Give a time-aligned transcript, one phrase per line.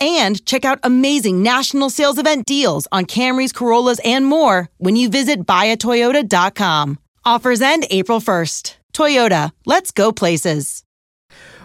[0.00, 5.08] and check out amazing national sales event deals on Camrys, Corollas, and more when you
[5.08, 6.98] visit buyatoyota.com.
[7.24, 8.76] Offers end April 1st.
[8.92, 10.84] Toyota, let's go places.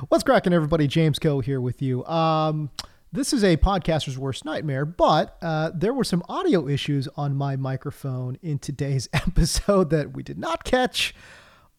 [0.10, 0.88] What's cracking, everybody?
[0.88, 2.04] James Koh here with you.
[2.06, 2.72] Um,
[3.14, 7.56] this is a podcaster's worst nightmare, but uh, there were some audio issues on my
[7.56, 11.14] microphone in today's episode that we did not catch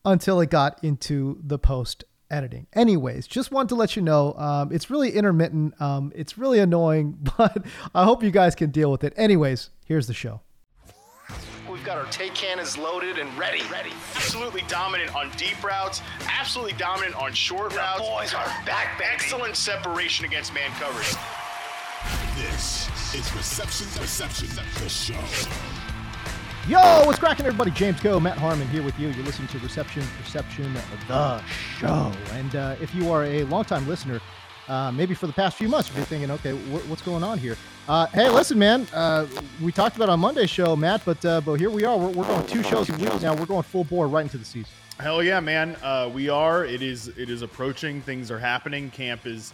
[0.04, 2.66] until it got into the post editing.
[2.72, 5.80] Anyways, just want to let you know um, it's really intermittent.
[5.80, 7.64] Um, it's really annoying, but
[7.94, 9.12] I hope you guys can deal with it.
[9.16, 10.40] Anyways, here's the show.
[11.70, 13.62] We've got our take cannons loaded and ready.
[13.70, 13.92] Ready.
[14.14, 16.02] Absolutely dominant on deep routes.
[16.28, 18.00] Absolutely dominant on short the routes.
[18.00, 19.10] boys are back, baby.
[19.12, 21.14] Excellent separation against man coverage.
[22.36, 24.48] This is Reception Perception,
[24.82, 25.81] the show.
[26.68, 27.72] Yo, what's cracking, everybody?
[27.72, 29.08] James Koh, Matt Harmon here with you.
[29.08, 30.72] You're listening to Reception Perception,
[31.08, 31.42] the
[31.78, 32.12] show.
[32.32, 34.20] And uh, if you are a longtime listener,
[34.68, 37.56] uh, maybe for the past few months, you're thinking, okay, wh- what's going on here?
[37.88, 38.86] Uh, hey, listen, man.
[38.94, 39.26] Uh,
[39.60, 41.98] we talked about on Monday's show, Matt, but uh, but here we are.
[41.98, 43.34] We're, we're going two shows a week now.
[43.34, 44.70] We're going full bore right into the season.
[45.00, 45.76] Hell yeah, man.
[45.82, 46.64] Uh, we are.
[46.64, 47.08] It is.
[47.08, 48.00] It is approaching.
[48.02, 48.88] Things are happening.
[48.90, 49.52] Camp is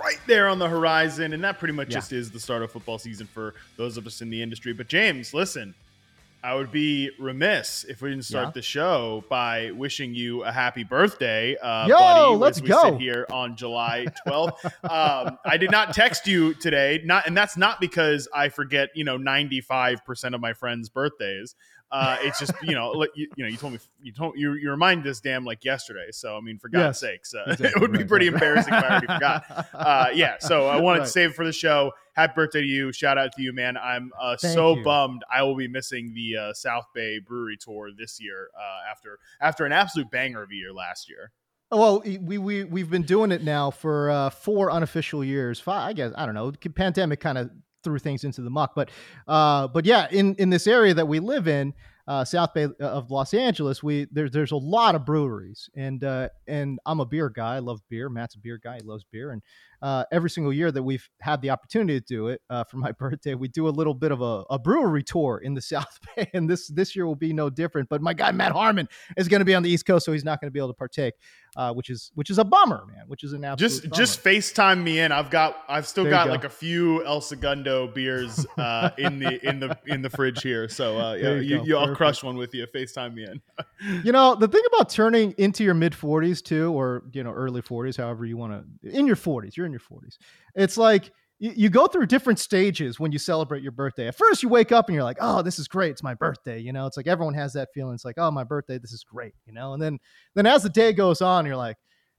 [0.00, 1.94] right there on the horizon, and that pretty much Yeah.
[1.96, 4.72] just is the start of football season for those of us in the industry.
[4.72, 5.74] But James, listen.
[6.44, 8.52] I would be remiss if we didn't start Yeah.
[8.52, 12.36] the show by wishing you a happy birthday, uh, Yo, buddy.
[12.36, 12.82] let's we go.
[12.90, 14.62] sit here on July 12th.
[14.84, 19.04] um, I did not text you today, not, and that's not because I forget, you
[19.04, 21.54] know, 95% of my friends' birthdays.
[21.94, 24.54] Uh, it's just, you know, like, you, you know, you told me, you told you,
[24.54, 26.08] you reminded this damn like yesterday.
[26.10, 27.68] So, I mean, for God's Yes, sakes, uh, exactly.
[27.68, 28.34] it would be Right, pretty right.
[28.34, 29.68] embarrassing if I already forgot.
[29.72, 30.38] Uh, yeah.
[30.40, 31.04] So I wanted Right.
[31.06, 31.92] to save it for the show.
[32.14, 32.90] Happy birthday to you.
[32.92, 33.76] Shout out to you, man.
[33.76, 34.82] I'm uh, so you.
[34.82, 39.20] bummed I will be missing the uh, South Bay Brewery Tour this year uh, after
[39.40, 41.30] after an absolute banger of a year last year.
[41.70, 45.60] Oh, Well, we we we've been doing it now for uh, four unofficial years.
[45.60, 46.50] Five, I guess I don't know.
[46.50, 47.50] The Pandemic kind of
[47.84, 48.90] threw things into the muck, but
[49.28, 51.74] uh, but yeah, in in this area that we live in,
[52.06, 56.28] uh, South Bay of Los Angeles, we there's there's a lot of breweries, and uh,
[56.46, 57.56] and I'm a beer guy.
[57.56, 58.08] I love beer.
[58.08, 58.76] Matt's a beer guy.
[58.76, 59.42] He loves beer, and
[59.84, 62.90] uh, every single year that we've had the opportunity to do it uh, for my
[62.98, 66.30] birthday, we do a little bit of a, a brewery tour in the South Bay,
[66.32, 67.88] and this this year will be no different.
[67.90, 70.24] But my guy Matt Harmon is going to be on the East Coast, so he's
[70.24, 71.14] not going to be able to partake,
[71.56, 73.04] uh, which is which is a bummer, man.
[73.08, 73.94] Which is an absolute Just bummer.
[74.02, 75.12] just FaceTime me in.
[75.12, 76.32] I've got I've still There got go.
[76.32, 80.66] like a few El Segundo beers uh, in the in the in the fridge here.
[80.68, 82.66] So uh, yeah, you, you, you I'll crush one with you.
[82.74, 83.42] FaceTime me in.
[84.02, 87.60] you know the thing about turning into your mid 40s too or you know early
[87.60, 90.16] 40s however you want to in your 40s you're in your 40s
[90.54, 94.08] it's like you, you go through different stages when you celebrate your birthday.
[94.08, 95.90] At first you wake up and you're like oh this is great.
[95.90, 96.86] It's my birthday you know?
[96.86, 97.94] It's like everyone has that feeling.
[97.94, 98.78] It's like oh my birthday.
[98.78, 99.72] This is great you know?
[99.74, 99.98] And then
[100.34, 101.76] then as the day goes on you're like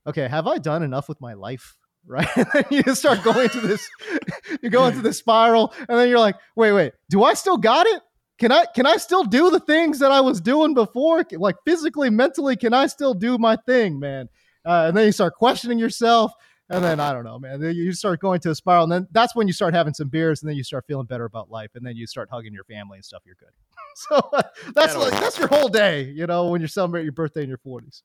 [0.08, 1.76] okay have i done enough with my life?
[2.08, 2.28] Right?
[2.38, 3.90] And then you start going into this
[4.62, 6.94] you go into this spiral and then you're like wait wait.
[7.10, 8.00] Do i still got it?
[8.38, 11.26] Can I can I still do the things that I was doing before?
[11.32, 14.30] Like physically, mentally, can I still do my thing, man?
[14.64, 16.32] Uh, and then you start questioning yourself,
[16.70, 17.62] and then I don't know, man.
[17.62, 20.42] You start going to a spiral, and then that's when you start having some beers,
[20.42, 22.98] and then you start feeling better about life, and then you start hugging your family
[22.98, 23.22] and stuff.
[23.26, 23.50] You're good.
[23.96, 24.44] so uh,
[24.76, 27.60] that's like that's your whole day, you know, when you're celebrating your birthday in your
[27.60, 28.02] 40s.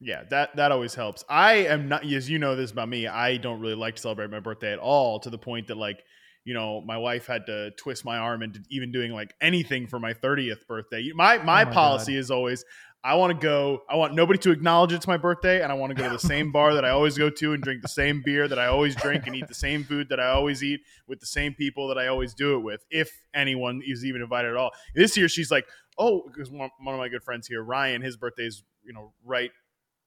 [0.00, 1.24] Yeah, that that always helps.
[1.28, 3.06] I am not as you know this about me.
[3.06, 6.02] I don't really like to celebrate my birthday at all to the point that like,
[6.44, 9.98] you know, my wife had to twist my arm into even doing like anything for
[9.98, 11.10] my 30th birthday.
[11.14, 12.64] My my, Oh my policy is always
[13.04, 15.90] I want to go, I want nobody to acknowledge it's my birthday and I want
[15.90, 18.22] to go to the same bar that I always go to and drink the same
[18.24, 21.20] beer that I always drink and eat the same food that I always eat with
[21.20, 24.56] the same people that I always do it with if anyone is even invited at
[24.56, 24.70] all.
[24.94, 25.66] This year she's like,
[25.96, 29.50] "Oh, because one, one of my good friends here, Ryan, his birthday's, you know, right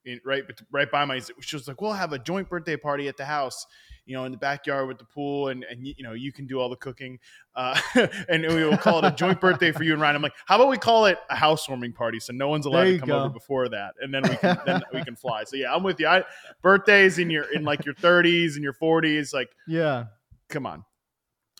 [0.05, 3.17] in, right right by my she was like we'll have a joint birthday party at
[3.17, 3.65] the house
[4.09, 6.59] you know in the backyard with the pool and and you know you can do
[6.59, 7.19] all the cooking
[7.55, 7.79] uh,
[8.27, 10.55] and we will call it a joint birthday for you and Ryan I'm like how
[10.55, 13.19] about we call it a housewarming party so no one's allowed to come go.
[13.19, 15.99] over before that and then we can then we can fly so yeah I'm with
[15.99, 16.23] you I,
[16.63, 20.05] birthdays in your in like your 30s and your 40s like Yeah.
[20.49, 20.83] come on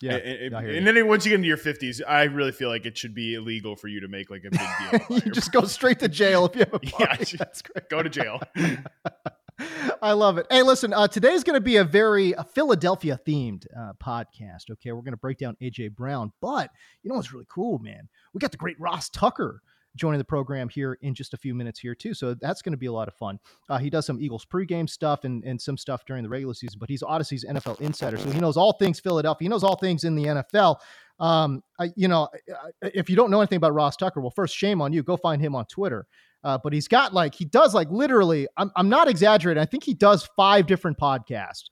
[0.00, 0.16] Yeah.
[0.16, 3.34] and, then once you get into your 50s I really feel like it should be
[3.34, 6.46] illegal for you to make like a big deal you just go straight to jail
[6.46, 7.24] if you have a party.
[7.26, 7.88] just That's great.
[7.88, 8.40] go to jail
[10.02, 10.46] I love it.
[10.50, 14.70] Hey, listen, uh, today's going to be a very uh, Philadelphia themed uh, podcast.
[14.70, 14.92] Okay.
[14.92, 16.70] We're going to break down AJ Brown, but
[17.02, 18.08] you know what's really cool, man?
[18.32, 19.62] We got the great Ross Tucker
[19.96, 22.14] joining the program here in just a few minutes here, too.
[22.14, 23.40] So that's going to be a lot of fun.
[23.68, 26.78] Uh, he does some Eagles pregame stuff and, and some stuff during the regular season,
[26.78, 28.16] but he's Audacy's NFL insider.
[28.16, 30.76] So he knows all things Philadelphia, he knows all things in the NFL.
[31.18, 32.28] Um, I, you know,
[32.80, 35.02] if you don't know anything about Ross Tucker, well, first, shame on you.
[35.02, 36.06] Go find him on Twitter.
[36.42, 38.48] Uh, but he's got like he does like literally.
[38.56, 39.60] I'm I'm not exaggerating.
[39.62, 41.64] I think he does five different podcasts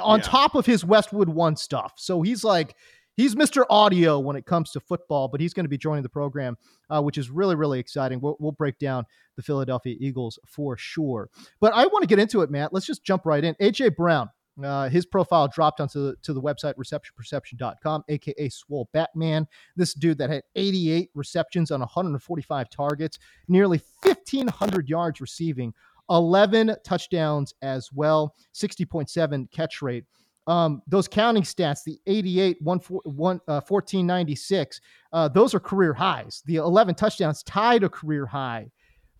[0.00, 0.24] on Yeah.
[0.24, 1.92] top of his Westwood One stuff.
[1.96, 2.74] So he's like
[3.16, 3.64] he's Mr.
[3.70, 5.28] Audio when it comes to football.
[5.28, 6.56] But he's going to be joining the program,
[6.90, 8.20] uh, which is really really exciting.
[8.20, 9.04] We'll, we'll break down
[9.36, 11.28] the Philadelphia Eagles for sure.
[11.60, 12.72] But I want to get into it, Matt.
[12.72, 13.54] Let's just jump right in.
[13.60, 14.30] AJ Brown.
[14.62, 19.46] Uh, his profile dropped onto the, to the website receptionperception.com, aka Swole Batman.
[19.76, 23.18] This dude that had 88 receptions on 145 targets,
[23.48, 25.74] nearly 1,500 yards receiving,
[26.10, 30.04] 11 touchdowns as well, 60.7 catch rate.
[30.46, 34.80] Um, those counting stats, the 88, 1, 1, uh, 1496,
[35.12, 36.42] uh, those are career highs.
[36.44, 38.70] The 11 touchdowns tied a career high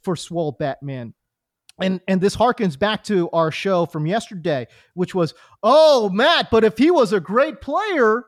[0.03, 1.15] for Swole Batman.
[1.81, 6.63] And and this harkens back to our show from yesterday, which was, oh, Matt, but
[6.63, 8.25] if he was a great player,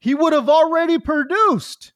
[0.00, 1.92] he would have already produced.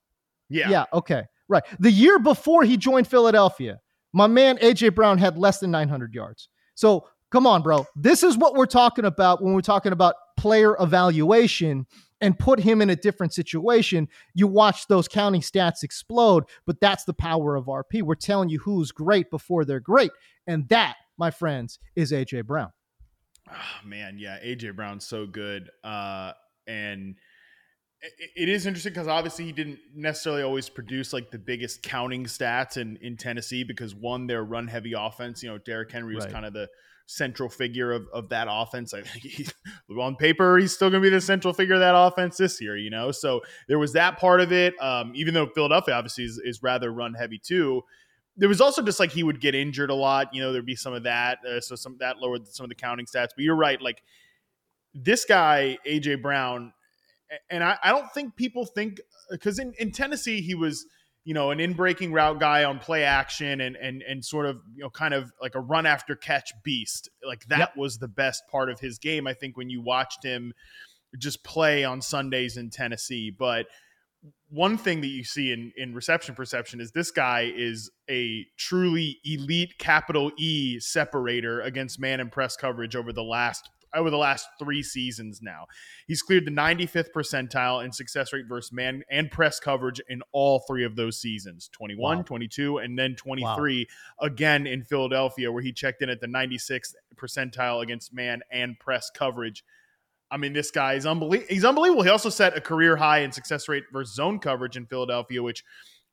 [0.48, 0.84] yeah Yeah.
[0.92, 1.24] okay.
[1.48, 1.64] Right.
[1.80, 3.80] The year before he joined Philadelphia,
[4.12, 6.48] my man AJ Brown had less than 900 yards.
[6.74, 7.84] So come on, bro.
[7.96, 10.14] This is what we're talking about when we're talking about
[10.46, 11.86] player evaluation
[12.20, 14.06] and put him in a different situation.
[14.32, 18.00] You watch those counting stats explode, but that's the power of RP.
[18.02, 20.12] We're telling you who's great before they're great.
[20.46, 22.70] And that, my friends, is AJ Brown.
[23.50, 26.32] Oh, man, yeah, AJ Brown's so good, uh,
[26.68, 27.16] and
[28.00, 32.24] it, it is interesting because obviously he didn't necessarily always produce like the biggest counting
[32.26, 35.42] stats in in Tennessee because one, their run heavy offense.
[35.42, 36.32] You know, Derrick Henry was Right.
[36.32, 36.68] kind of the
[37.06, 38.92] central figure of, of that offense.
[38.92, 39.46] I think he,
[40.00, 42.76] on paper he's still going to be the central figure of that offense this year.
[42.76, 44.80] You know, so there was that part of it.
[44.80, 47.82] Um, even though Philadelphia obviously is, is rather run heavy too
[48.36, 50.34] there was also just like he would get injured a lot.
[50.34, 51.38] You know, there'd be some of that.
[51.44, 53.28] Uh, so some that lowered some of the counting stats.
[53.34, 53.80] But you're right.
[53.80, 54.02] Like
[54.94, 56.72] this guy, AJ Brown,
[57.50, 59.00] and I, I don't think people think
[59.30, 60.86] because in, in Tennessee he was,
[61.26, 64.60] you know, an in breaking route guy on play action and and and sort of
[64.76, 67.10] you know kind of like a run after catch beast.
[67.26, 67.76] Like that Yep.
[67.76, 69.26] was the best part of his game.
[69.26, 70.52] I think when you watched him
[71.18, 73.66] just play on Sundays in Tennessee, but
[74.48, 79.18] one thing that you see in in reception perception is this guy is a truly
[79.24, 84.46] elite capital E separator against man and press coverage over the last over the last
[84.58, 85.66] three seasons now.
[86.06, 90.60] He's cleared the 95th percentile in success rate versus man and press coverage in all
[90.68, 92.22] three of those seasons 21, Wow.
[92.22, 93.86] 22, and then 23
[94.20, 99.10] again in Philadelphia, where he checked in at the 96th percentile against man and press
[99.10, 99.64] coverage.
[100.30, 101.46] I mean, this guy is unbelievable.
[101.48, 102.02] He's unbelievable.
[102.02, 105.64] He also set a career high in success rate versus zone coverage in Philadelphia, which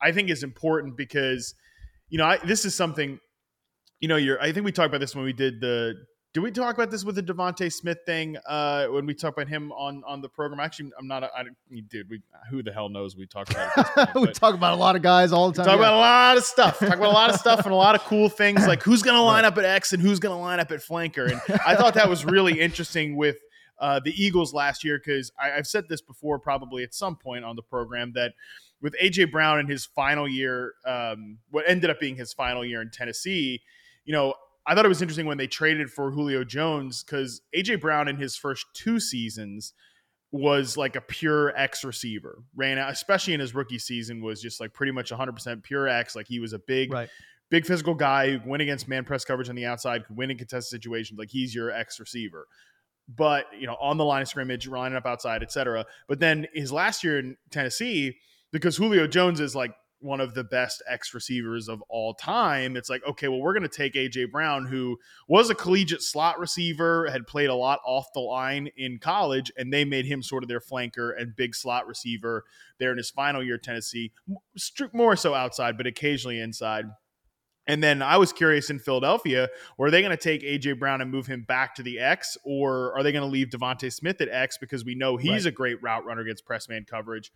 [0.01, 1.55] I think is important because,
[2.09, 3.19] you know, I, this is something,
[3.99, 5.95] you know, you're, I think we talked about this when we did the,
[6.33, 9.47] did we talk about this with the DeVonta Smith thing uh, when we talked about
[9.47, 10.59] him on on the program?
[10.59, 11.23] Actually, I'm not.
[11.23, 11.43] I,
[11.89, 13.15] dude, we who the hell knows?
[13.15, 13.67] We talked about.
[13.77, 15.65] It at this point, we talk about a lot of guys all the time.
[15.65, 15.79] Talk Yeah.
[15.81, 16.79] about a lot of stuff.
[16.79, 19.15] Talk about a lot of stuff and a lot of cool things like who's going
[19.15, 21.31] to line up at X and who's going to line up at flanker.
[21.31, 23.37] And I thought that was really interesting with
[23.79, 27.55] uh, the Eagles last year because I've said this before, probably at some point on
[27.55, 28.33] the program, that
[28.81, 32.81] with AJ Brown in his final year, um, what ended up being his final year
[32.81, 33.61] in Tennessee,
[34.05, 34.33] you know,
[34.65, 38.15] I thought it was interesting when they traded for Julio Jones because AJ Brown in
[38.15, 39.74] his first two seasons
[40.32, 42.39] was like a pure X receiver.
[42.55, 46.15] Ran out, especially in his rookie season, was just like pretty much 100% pure X.
[46.15, 47.10] Like he was a big, Right.
[47.51, 50.38] big physical guy who win against man press coverage on the outside, could win in
[50.38, 51.20] contested situations.
[51.20, 52.48] Like he's your X receiver.
[53.13, 55.86] But you know, on the line of scrimmage, lining up outside, etc.
[56.08, 58.17] But then his last year in Tennessee,
[58.53, 62.89] because Julio Jones is like one of the best X receivers of all time, it's
[62.89, 67.10] like, okay, well, we're going to take AJ Brown, who was a collegiate slot receiver,
[67.10, 70.50] had played a lot off the line in college, and they made him sort of
[70.50, 72.43] their flanker and big slot receiver
[72.79, 74.12] there in his final year at Tennessee,
[74.91, 76.86] more so outside, but occasionally inside.
[77.65, 81.10] And then I was curious in Philadelphia, were they going to take AJ Brown and
[81.10, 84.27] move him back to the X, or are they going to leave DeVonta Smith at
[84.27, 85.45] X because we know he's Right.
[85.45, 87.31] a great route runner against press man coverage?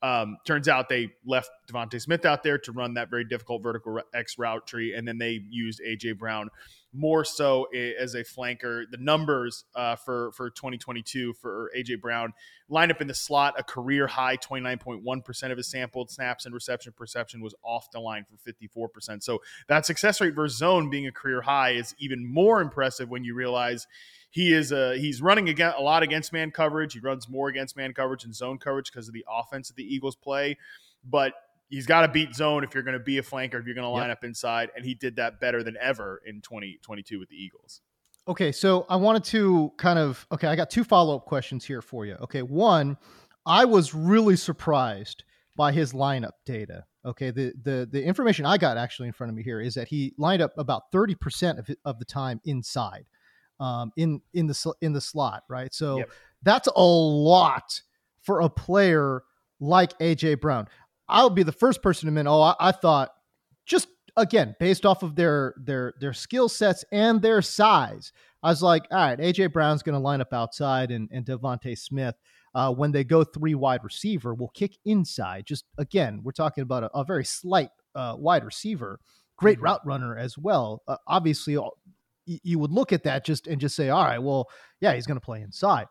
[0.00, 4.00] Um, turns out they left DeVonta Smith out there to run that very difficult vertical
[4.14, 6.50] X route tree, and then they used AJ Brown
[6.92, 7.66] more so
[7.98, 8.84] as a flanker.
[8.90, 12.32] The numbers uh, for for 2022 for AJ Brown
[12.68, 16.92] lined up in the slot, a career high 29.1% of his sampled snaps and reception
[16.96, 19.22] perception was off the line for 54%.
[19.22, 23.24] So that success rate versus zone being a career high is even more impressive when
[23.24, 23.86] you realize
[24.30, 26.94] he is uh, he's running again a lot against man coverage.
[26.94, 29.84] He runs more against man coverage and zone coverage because of the offense that the
[29.84, 30.56] Eagles play,
[31.04, 31.32] but
[31.68, 33.84] he's got to beat zone if you're going to be a flanker, if you're going
[33.84, 37.36] to line up inside, and he did that better than ever in 2022 with the
[37.36, 37.80] Eagles.
[38.26, 42.04] Okay, so I wanted to kind of okay, I got two follow-up questions here for
[42.04, 42.14] you.
[42.20, 42.98] Okay, one,
[43.46, 45.24] I was really surprised
[45.56, 46.84] by his lineup data.
[47.06, 49.88] Okay, the the the information I got actually in front of me here is that
[49.88, 53.06] he lined up about 30% of, of the time inside.
[53.60, 55.72] Um, in in the in the slot, right?
[55.74, 56.10] So Yep.
[56.42, 57.80] that's a lot
[58.22, 59.22] for a player
[59.60, 60.68] like AJ Brown.
[61.08, 63.10] I'll be the first person to admit, oh, I, I thought
[63.66, 68.12] just again based off of their their their skill sets and their size.
[68.44, 71.76] I was like, all right, AJ Brown's going to line up outside, and and DeVonta
[71.76, 72.14] Smith,
[72.54, 75.46] uh, when they go three wide receiver, will kick inside.
[75.46, 79.00] Just again, we're talking about a, a very slight uh, wide receiver,
[79.36, 79.62] great Mhm.
[79.62, 80.82] route runner as well.
[80.86, 81.76] Uh, obviously, all-
[82.42, 84.48] you would look at that just and just say, all right, well,
[84.80, 85.86] yeah, he's going to play inside.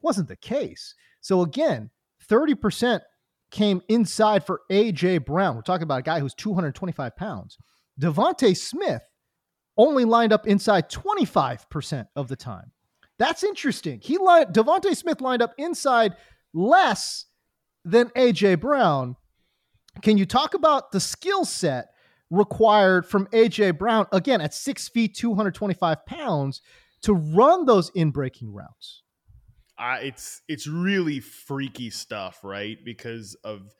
[0.00, 0.94] Wasn't the case.
[1.20, 1.90] So again,
[2.28, 3.02] thirty percent
[3.50, 5.54] came inside for AJ Brown.
[5.54, 7.56] We're talking about a guy who's 225 pounds.
[8.00, 9.02] DeVonta Smith
[9.76, 12.72] only lined up inside 25% of the time.
[13.18, 14.00] That's interesting.
[14.02, 16.16] He lined DeVonta Smith lined up inside
[16.52, 17.26] less
[17.84, 19.16] than AJ Brown.
[20.02, 21.93] Can you talk about the skill set
[22.30, 26.60] required from AJ Brown again at six feet, 225 pounds
[27.02, 29.02] to run those in breaking routes?
[29.78, 32.78] uh, it's it's really freaky stuff, right?
[32.84, 33.74] Because of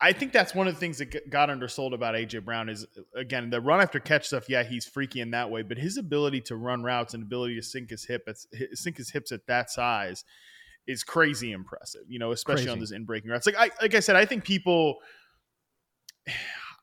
[0.00, 3.48] I think that's one of the things that got undersold about AJ Brown is again
[3.48, 4.48] the run after catch stuff.
[4.48, 7.62] Yeah, he's freaky in that way, but his ability to run routes and ability to
[7.62, 8.36] sink his hip at,
[8.76, 10.24] sink his hips at that size
[10.86, 12.02] is crazy impressive.
[12.06, 12.80] You know, especially on Crazy.
[12.80, 13.46] those in breaking routes.
[13.46, 14.96] Like I like I said, I think people.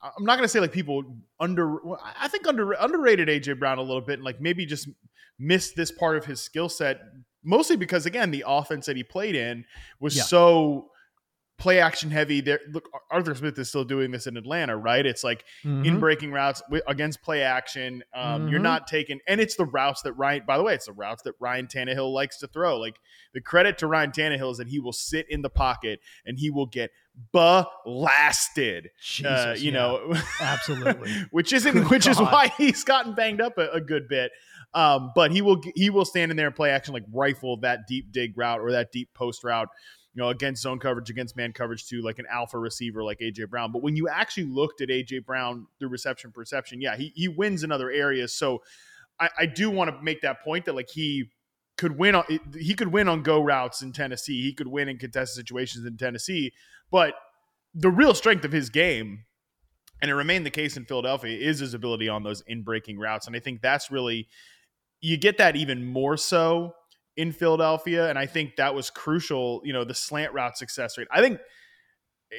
[0.03, 1.03] I'm not going to say like people
[1.39, 1.77] under.
[2.19, 4.89] I think under underrated AJ Brown a little bit, and like maybe just
[5.37, 7.01] missed this part of his skill set,
[7.43, 9.65] mostly because again the offense that he played in
[9.99, 10.23] was Yeah.
[10.23, 10.87] so
[11.57, 12.41] play action heavy.
[12.41, 15.05] There, look, Arthur Smith is still doing this in Atlanta, right?
[15.05, 15.99] It's like in Mhm.
[15.99, 18.03] breaking routes against play action.
[18.15, 18.63] Um, You're Mhm.
[18.63, 20.43] not taking, and it's the routes that Ryan.
[20.47, 22.79] By the way, it's the routes that Ryan Tannehill likes to throw.
[22.79, 22.95] Like
[23.35, 26.49] the credit to Ryan Tannehill is that he will sit in the pocket and he
[26.49, 26.89] will get
[27.31, 28.89] blasted.
[29.23, 29.71] uh, you yeah.
[29.71, 31.11] know, Absolutely.
[31.31, 34.31] which isn't Good which is why he's gotten banged up a, a good bit.
[34.73, 37.87] Um, but he will he will stand in there and play action like rifle that
[37.87, 39.67] deep dig route or that deep post route,
[40.13, 43.49] you know, against zone coverage, against man coverage too, like an alpha receiver like AJ
[43.49, 43.71] Brown.
[43.71, 47.63] But when you actually looked at AJ Brown through reception perception, yeah, he he wins
[47.63, 48.33] in other areas.
[48.33, 48.61] So
[49.19, 51.29] I, I do want to make that point that like he
[51.81, 52.23] could win on
[52.55, 54.43] he could win on go routes in Tennessee.
[54.43, 56.53] He could win in contested situations in Tennessee,
[56.91, 57.15] but
[57.73, 59.25] the real strength of his game
[59.99, 63.25] and it remained the case in Philadelphia is his ability on those in breaking routes
[63.25, 64.27] and I think that's really
[64.99, 66.75] you get that even more so
[67.17, 71.07] in Philadelphia and I think that was crucial, you know, the slant route success rate.
[71.11, 71.39] I think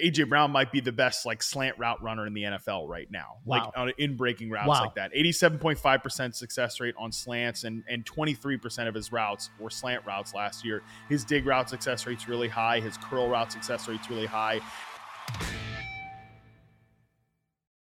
[0.02, 3.36] AJ Brown might be the best like slant route runner in the NFL right now.
[3.44, 3.72] Like Wow.
[3.76, 4.80] on in breaking routes Wow.
[4.84, 5.12] like that.
[5.14, 10.64] 87.5% success rate on slants and and 23% of his routes were slant routes last
[10.64, 10.82] year.
[11.08, 14.60] His dig route success rate's really high, his curl route success rate's really high.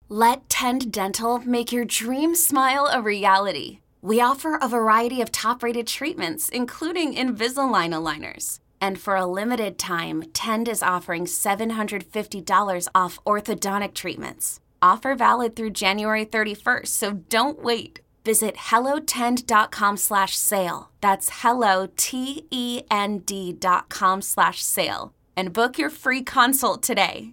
[0.09, 3.81] Let Tend Dental make your dream smile a reality.
[4.01, 8.61] We offer a variety of top rated treatments, including Invisalign aligners.
[8.81, 14.61] And for a limited time, Tend is offering $750 off orthodontic treatments.
[14.81, 18.01] Offer valid through January 31st, so don't wait.
[18.25, 20.91] Visit hellotend.com slash sale.
[21.01, 25.15] That's hello, T-E-N-D dot com slash sale.
[25.37, 27.33] And book your free consult today.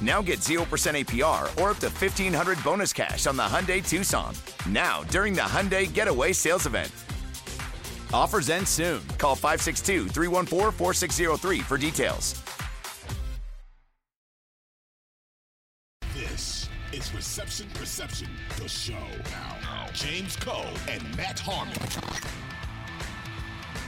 [0.00, 4.34] Now get 0% APR or up to 1500 bonus cash on the Hyundai Tucson.
[4.66, 6.90] Now, during the Hyundai Getaway Sales Event.
[8.12, 9.06] Offers end soon.
[9.18, 12.42] Call 562 314 4603 for details.
[16.14, 18.94] This is Reception Perception, the show.
[19.30, 21.74] Now, James Koh and Matt Harmon.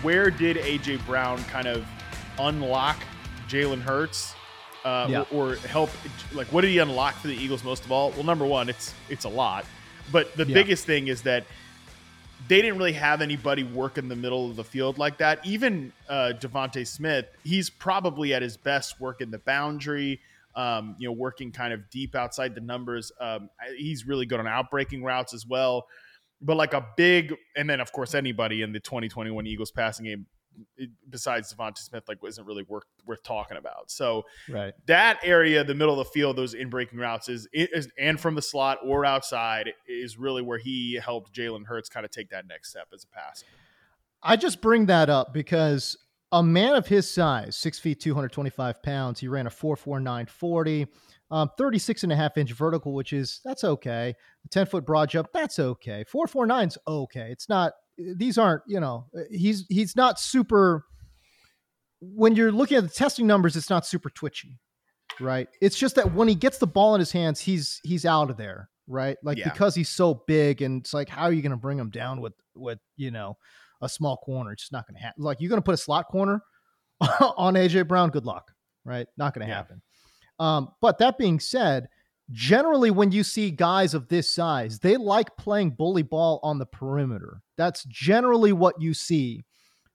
[0.03, 1.87] Where did AJ Brown kind of
[2.39, 2.97] unlock
[3.49, 4.35] Jalen Hurts?
[4.85, 5.25] Uh, Yeah.
[5.33, 5.91] or, or help
[6.33, 8.11] like what did he unlock for the Eagles most of all?
[8.13, 9.65] Well, number one, it's it's a lot.
[10.11, 10.55] But the Yeah.
[10.55, 11.45] biggest thing is that
[12.49, 15.47] they didn't really have anybody work in the middle of the field like that.
[15.47, 20.21] Even uh, DeVonta Smith, he's probably at his best working the boundary,
[20.57, 23.13] um, you know, working kind of deep outside the numbers.
[23.21, 23.49] Um,
[23.79, 25.87] he's really good on outbreaking routes as well.
[26.41, 30.27] But like a big, and then of course anybody in the 2021 Eagles passing game
[31.09, 33.91] besides DeVonta Smith, like isn't really worth worth talking about.
[33.91, 34.75] So Right.
[34.87, 38.35] that area, the middle of the field, those in breaking routes is, is and from
[38.35, 42.47] the slot or outside is really where he helped Jalen Hurts kind of take that
[42.47, 43.47] next step as a passer.
[44.23, 45.97] I just bring that up because
[46.31, 50.87] a man of his size, six feet, 225 pounds, he ran a 44940,
[51.31, 54.15] um, 36 and a half inch vertical, which is, that's okay.
[54.45, 56.05] A 10 foot broad jump, that's okay.
[56.05, 57.29] 449's okay.
[57.31, 57.73] It's not,
[58.17, 60.85] these aren't, you know, he's, he's not super,
[62.01, 64.59] when you're looking at the testing numbers, it's not super twitchy,
[65.21, 65.49] right?
[65.61, 68.37] It's just that when he gets the ball in his hands, he's, he's out of
[68.37, 69.17] there, right?
[69.23, 69.51] Like Yeah.
[69.51, 72.21] because he's so big and it's like, how are you going to bring him down
[72.21, 73.37] with, with, you know,
[73.81, 74.53] a small corner.
[74.53, 75.25] It's just not going to happen.
[75.25, 76.41] Like you're going to put a slot corner
[77.37, 78.11] on AJ Brown.
[78.11, 78.53] Good luck,
[78.85, 79.07] right?
[79.17, 79.57] Not going to Yeah.
[79.57, 79.83] happen.
[80.39, 81.89] Um, but that being said,
[82.31, 86.67] generally when you see guys of this size, they like playing bully ball on the
[86.67, 87.43] perimeter.
[87.57, 89.45] That's generally what you see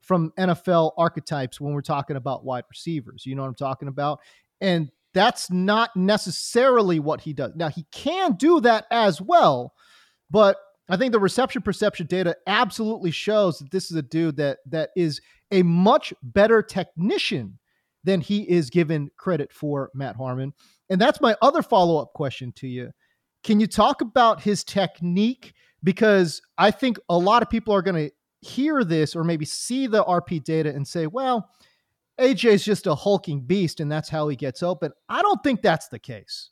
[0.02, 3.26] from NFL archetypes when we're talking about wide receivers.
[3.26, 4.20] You know what I'm talking about?
[4.62, 7.54] And that's not necessarily what he does.
[7.56, 9.74] Now he can do that as well,
[10.30, 10.58] but
[10.90, 14.92] I think the reception perception data absolutely shows that this is a dude that that
[14.96, 15.20] is
[15.52, 17.60] a much better technician
[18.04, 20.54] than he is given credit for, Matt Harmon.
[20.90, 22.92] And that's my other follow-up question to you.
[23.44, 25.54] Can you talk about his technique?
[25.84, 28.12] Because I think a lot of people are going to
[28.48, 31.50] hear this or maybe see the RP data and say, well,
[32.20, 34.92] AJ is just a hulking beast and that's how he gets open.
[35.08, 36.50] I don't think that's the case.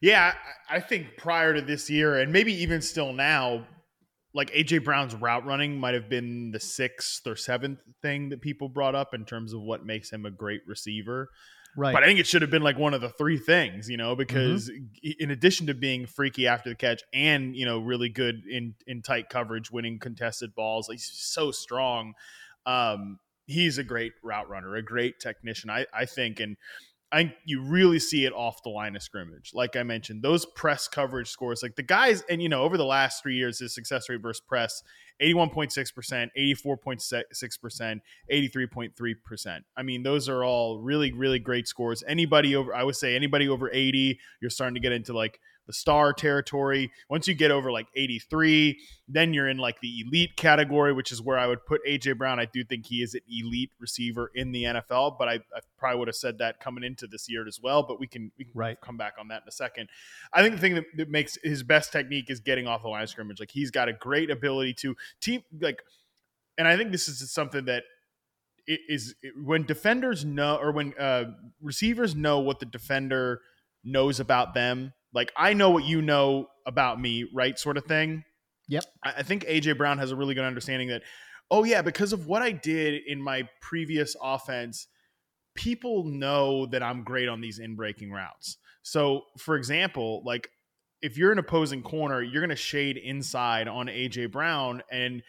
[0.00, 0.34] Yeah,
[0.70, 3.66] I think prior to this year, and maybe even still now,
[4.32, 8.68] like AJ Brown's route running might have been the sixth or seventh thing that people
[8.68, 11.28] brought up in terms of what makes him a great receiver.
[11.76, 11.92] Right.
[11.92, 14.16] But I think it should have been like one of the three things, you know,
[14.16, 14.70] because
[15.02, 19.02] in addition to being freaky after the catch and, you know, really good in in
[19.02, 22.14] tight coverage, winning contested balls, like he's so strong.
[22.66, 26.40] Um, he's a great route runner, a great technician, I, I think.
[26.40, 26.56] And
[27.10, 29.52] I you really see it off the line of scrimmage.
[29.54, 32.84] Like I mentioned, those press coverage scores, like the guys, and you know, over the
[32.84, 34.82] last three years, his success rate versus press
[35.22, 39.60] 81.6%, 84.6%, 83.3%.
[39.76, 42.04] I mean, those are all really, really great scores.
[42.06, 45.72] Anybody over, I would say anybody over 80, you're starting to get into like the
[45.74, 46.90] star territory.
[47.10, 51.20] Once you get over like 83, then you're in like the elite category, which is
[51.20, 52.40] where I would put AJ Brown.
[52.40, 55.98] I do think he is an elite receiver in the NFL, but I, I probably
[55.98, 57.82] would have said that coming into this year as well.
[57.82, 58.80] But we can, we can right.
[58.80, 59.90] come back on that in a second.
[60.32, 63.02] I think the thing that, that makes his best technique is getting off the line
[63.02, 63.38] of scrimmage.
[63.38, 65.82] Like he's got a great ability to team like,
[66.56, 67.84] and I think this is something that
[68.66, 71.24] is when defenders know or when uh,
[71.60, 73.42] receivers know what the defender
[73.84, 77.58] knows about them like I know what you know about me, right?
[77.58, 78.24] Sort of thing.
[78.68, 78.84] Yep.
[79.02, 81.02] I think AJ Brown has a really good understanding that,
[81.50, 84.88] oh yeah, because of what I did in my previous offense,
[85.54, 88.58] people know that I'm great on these in breaking routes.
[88.82, 90.50] So, for example, like
[91.00, 95.22] if you're an opposing corner, you're going to shade inside on AJ Brown, and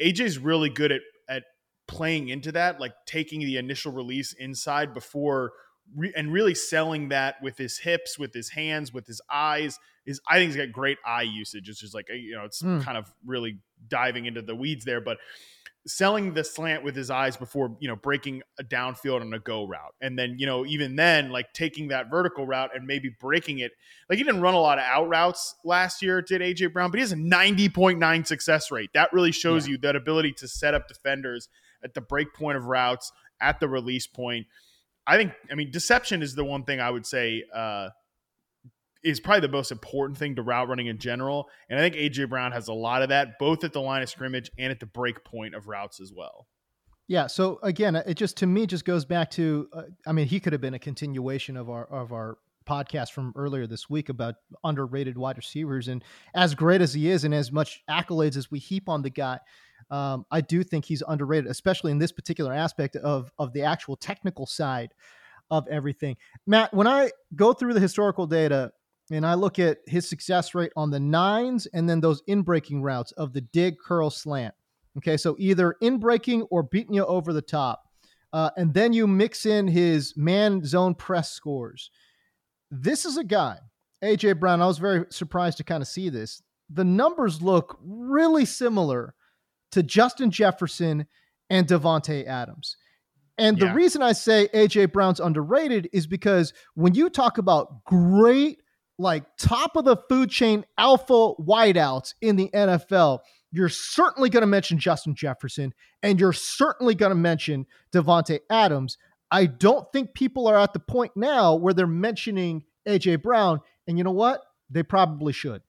[0.00, 1.44] AJ's really good at at
[1.86, 5.52] playing into that, like taking the initial release inside before
[5.96, 9.78] re- and really selling that with his hips, with his hands, with his eyes.
[10.06, 11.68] Is I think he's got great eye usage.
[11.68, 12.82] It's just like you know, it's mm.
[12.82, 15.18] kind of really diving into the weeds there, but
[15.86, 19.66] selling the slant with his eyes before you know breaking a downfield on a go
[19.66, 23.60] route and then you know even then like taking that vertical route and maybe breaking
[23.60, 23.72] it
[24.08, 26.98] like he didn't run a lot of out routes last year did aj brown but
[26.98, 29.72] he has a 90.9 success rate that really shows yeah.
[29.72, 31.48] you that ability to set up defenders
[31.82, 34.46] at the break point of routes at the release point
[35.06, 37.88] I think, I mean, deception is the one thing I would say uh,
[39.02, 41.48] is probably the most important thing to route running in general.
[41.68, 44.08] And I think AJ Brown has a lot of that, both at the line of
[44.08, 46.46] scrimmage and at the break point of routes as well.
[47.08, 47.26] Yeah.
[47.26, 50.52] So again, it just to me just goes back to, uh, I mean, he could
[50.52, 55.18] have been a continuation of our of our podcast from earlier this week about underrated
[55.18, 58.88] wide receivers, and as great as he is, and as much accolades as we heap
[58.88, 59.40] on the guy,
[59.90, 63.96] um, I do think he's underrated, especially in this particular aspect of of the actual
[63.96, 64.94] technical side
[65.50, 66.16] of everything.
[66.46, 68.72] Matt, when I go through the historical data
[69.10, 72.82] and I look at his success rate on the nines and then those in breaking
[72.82, 74.54] routes of the dig, curl, slant.
[74.98, 77.84] Okay, so either in breaking or beating you over the top.
[78.32, 81.90] Uh, and then you mix in his man zone press scores.
[82.70, 83.58] This is a guy,
[84.04, 84.62] AJ Brown.
[84.62, 86.40] I was very surprised to kind of see this.
[86.68, 89.14] The numbers look really similar
[89.72, 91.06] to Justin Jefferson
[91.48, 92.76] and Davante Adams.
[93.38, 93.68] And yeah.
[93.68, 98.60] the reason I say AJ Brown's underrated is because when you talk about great,
[98.98, 104.46] like top of the food chain alpha wideouts in the NFL, you're certainly going to
[104.46, 108.98] mention Justin Jefferson and you're certainly going to mention Davante Adams.
[109.30, 113.60] I don't think people are at the point now where they're mentioning AJ Brown.
[113.86, 114.42] And you know what?
[114.68, 115.62] They probably should.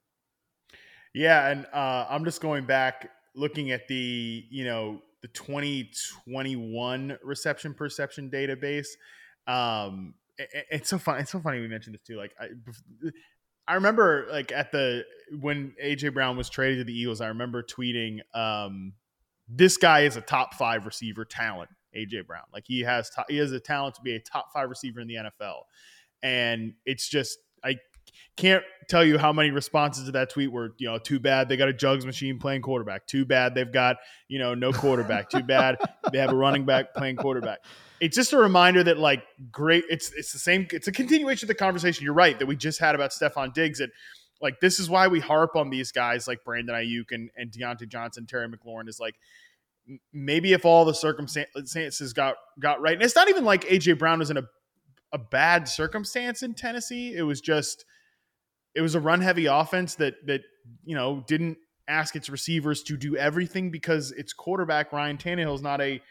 [1.14, 1.48] Yeah.
[1.48, 8.30] And uh, I'm just going back looking at the you know the 2021 reception perception
[8.30, 8.88] database
[9.48, 11.22] um it, it's so funny.
[11.22, 12.48] it's so funny we mentioned this too like i
[13.68, 15.06] i remember like at the
[15.40, 18.94] when aj brown was traded to the eagles i remember tweeting um
[19.48, 23.38] this guy is a top five receiver talent aj brown like he has to, he
[23.38, 25.62] has a talent to be a top five receiver in the nfl
[26.24, 27.76] and it's just i
[28.38, 31.58] can't tell you how many responses to that tweet were, you know, too bad they
[31.58, 33.08] got a jugs machine playing quarterback.
[33.08, 33.98] Too bad they've got,
[34.28, 35.30] you know, no quarterback.
[35.30, 35.78] too bad
[36.12, 37.60] they have a running back playing quarterback.
[38.00, 41.48] It's just a reminder that like great it's it's the same it's a continuation of
[41.50, 43.90] the conversation you're right that we just had about Stefon Diggs that
[44.42, 47.88] like this is why we harp on these guys like Brandon Aiyuk and, and Diontae
[47.88, 49.16] Johnson, Terry McLaurin is like
[50.14, 52.94] maybe if all the circumstances got got right.
[52.94, 54.44] And it's not even like AJ Brown was in a
[55.14, 57.16] a bad circumstance in Tennessee.
[57.16, 57.86] It was just
[58.76, 60.42] it was a run heavy offense that that
[60.84, 61.58] you know didn't
[61.88, 66.02] ask its receivers to do everything because its quarterback Ryan Tannehill is not a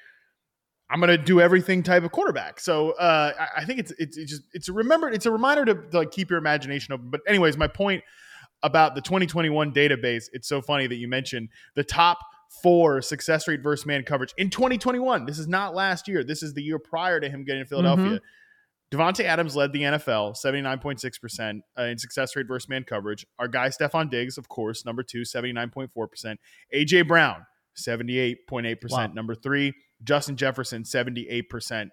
[0.93, 2.59] I'm going to do everything type of quarterback.
[2.59, 5.65] So uh, I, I, think it's, it's, it's just it's a remember it's a reminder
[5.67, 7.11] to, to like keep your imagination open.
[7.11, 8.03] But anyways, my point
[8.63, 10.25] about the 2021 database.
[10.33, 12.19] It's so funny that you mentioned the top
[12.63, 15.25] four success rate versus man coverage in 2021.
[15.25, 16.25] This is not last year.
[16.25, 18.05] This is the year prior to him getting to Philadelphia.
[18.05, 18.25] Mm-hmm.
[18.91, 23.25] Davante Adams led the NFL, 79.6% uh, in success rate versus man coverage.
[23.39, 26.37] Our guy, Stefon Diggs, of course, number two, 79.4%.
[26.73, 27.03] A.J.
[27.03, 28.77] Brown, 78.8%.
[28.91, 29.07] Wow.
[29.09, 29.73] Number three,
[30.03, 31.91] Justin Jefferson, 78%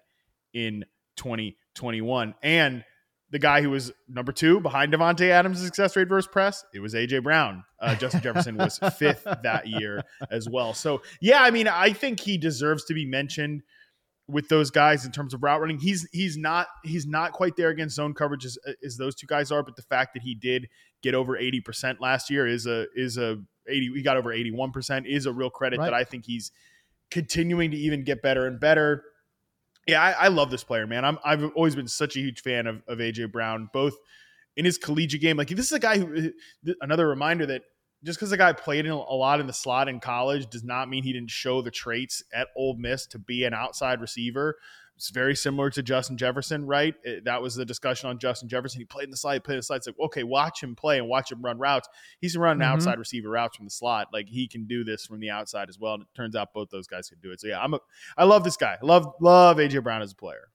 [0.54, 0.84] in
[1.16, 2.34] 2021.
[2.42, 2.84] And
[3.30, 6.94] the guy who was number two behind Davante Adams' success rate versus press, it was
[6.94, 7.62] AJ Brown.
[7.80, 10.74] Uh, Justin Jefferson was fifth that year as well.
[10.74, 13.62] So, yeah, I mean, I think he deserves to be mentioned
[14.28, 15.78] with those guys in terms of route running.
[15.78, 19.50] He's he's not he's not quite there against zone coverage as, as those two guys
[19.50, 20.68] are, but the fact that he did
[21.02, 23.92] get over 80% last year is a is a 80.
[23.94, 25.06] He got over 81 percent.
[25.06, 25.86] Is a real credit Right.
[25.86, 26.52] that I think he's
[27.10, 29.02] continuing to even get better and better.
[29.86, 31.04] Yeah, I, I love this player, man.
[31.04, 33.94] I'm I've always been such a huge fan of, of AJ Brown, both
[34.56, 35.38] in his collegiate game.
[35.38, 36.32] Like this is a guy who
[36.82, 37.62] another reminder that
[38.04, 40.88] just because a guy played in a lot in the slot in college does not
[40.88, 44.56] mean he didn't show the traits at Ole Miss to be an outside receiver.
[44.96, 46.92] It's very similar to Justin Jefferson, right?
[47.04, 48.80] It- that was the discussion on Justin Jefferson.
[48.80, 49.76] He played in the slot, he played in the slot.
[49.76, 51.88] It's like, okay, watch him play and watch him run routes.
[52.20, 52.72] He's running Mhm.
[52.72, 54.08] outside receiver routes from the slot.
[54.12, 55.94] Like he can do this from the outside as well.
[55.94, 57.40] And it turns out both those guys can do it.
[57.40, 57.80] So yeah, I'm a
[58.16, 58.76] I love this guy.
[58.82, 60.48] Love love AJ Brown as a player.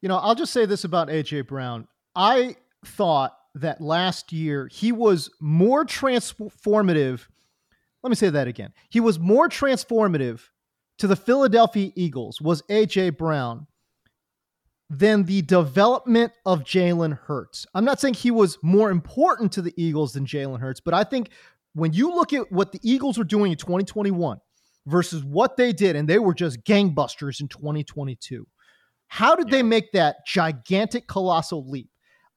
[0.00, 1.86] You know, I'll just say this about AJ Brown.
[2.16, 7.26] I thought that last year he was more transformative.
[8.02, 8.72] Let me say that again.
[8.88, 10.40] He was more transformative
[10.98, 13.66] to the Philadelphia Eagles, was AJ Brown,
[14.88, 17.66] than the development of Jalen Hurts.
[17.74, 21.04] I'm not saying he was more important to the Eagles than Jalen Hurts, but I
[21.04, 21.30] think
[21.74, 24.40] when you look at what the Eagles were doing in 2021
[24.86, 28.46] versus what they did, and they were just gangbusters in 2022.
[29.08, 31.89] How did they make that gigantic, colossal leap?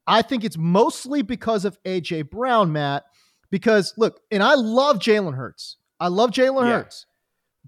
[0.07, 3.03] I think it's mostly because of AJ Brown, Matt.
[3.49, 5.77] Because look, and I love Jalen Hurts.
[5.99, 6.77] I love Jalen Yeah.
[6.77, 7.05] Hurts,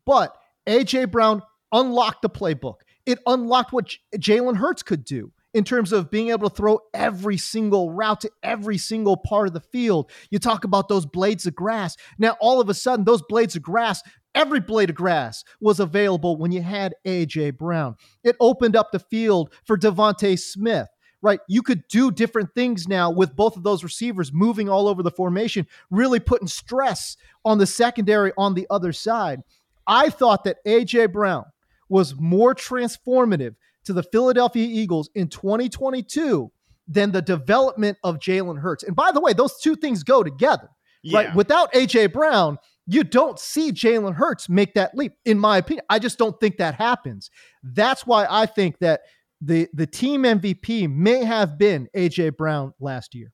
[0.06, 0.36] but
[0.68, 2.78] AJ Brown unlocked the playbook.
[3.06, 6.80] It unlocked what J- Jalen Hurts could do in terms of being able to throw
[6.94, 10.12] every single route to every single part of the field.
[10.30, 11.96] You talk about those blades of grass.
[12.18, 14.02] Now, all of a sudden, those blades of grass,
[14.34, 17.96] every blade of grass was available when you had AJ Brown.
[18.24, 20.88] It opened up the field for DeVonta Smith.
[21.26, 21.40] Right.
[21.48, 25.10] You could do different things now with both of those receivers moving all over the
[25.10, 29.42] formation, really putting stress on the secondary on the other side.
[29.88, 31.46] I thought that AJ Brown
[31.90, 36.52] was more transformative to the Philadelphia Eagles in 2022
[36.88, 38.84] than the development of Jalen Hurts.
[38.84, 40.70] And by the way, those two things go together.
[41.12, 41.34] Right.
[41.34, 45.14] Without AJ Brown, you don't see Jalen Hurts make that leap.
[45.26, 47.32] In my opinion, I just don't think that happens.
[47.64, 49.02] That's why I think that
[49.46, 53.32] the the team MVP may have been AJ Brown last year.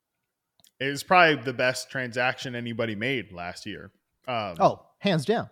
[0.80, 3.92] It was probably the best transaction anybody made last year.
[4.28, 5.50] Um, Oh, hands down.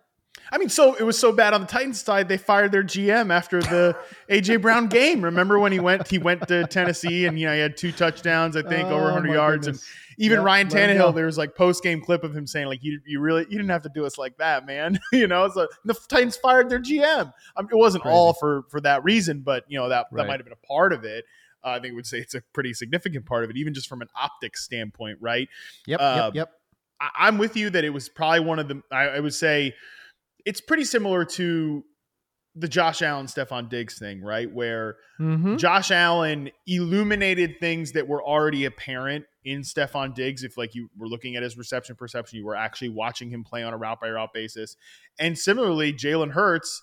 [0.52, 3.32] I mean, so it was so bad on the Titans side they fired their GM
[3.32, 3.96] after the
[4.32, 5.24] AJ Brown game.
[5.24, 8.56] Remember when he went he went to Tennessee and you know he had two touchdowns,
[8.56, 9.84] I think, over Oh, 100 yards, goodness.
[10.18, 10.68] and even Yeah, Ryan.
[10.70, 11.14] Tannehill.
[11.14, 13.70] There was like post game clip of him saying like you you really you didn't
[13.70, 15.00] have to do us like that, man.
[15.12, 17.32] you know, so the Titans fired their GM.
[17.56, 18.16] I mean, it wasn't Crazy.
[18.16, 20.94] all for for that reason, but you know that that might have been a part
[20.94, 21.26] of it.
[21.64, 24.02] Uh, I think would say it's a pretty significant part of it, even just from
[24.02, 25.48] an optics standpoint, right?
[25.86, 26.52] Yep, Uh, yep, yep.
[27.02, 28.82] I, I'm with you that it was probably one of the.
[28.92, 29.76] I, I would say
[30.50, 31.84] it's pretty similar to
[32.56, 34.52] the Josh Allen, Stefon Diggs thing, right?
[34.52, 35.60] Where Mhm.
[35.60, 40.44] Josh Allen illuminated things that were already apparent in Stefon Diggs.
[40.44, 43.62] If like you were looking at his reception perception, you were actually watching him play
[43.64, 44.76] on a route by route basis.
[45.20, 46.82] And similarly, Jalen Hurts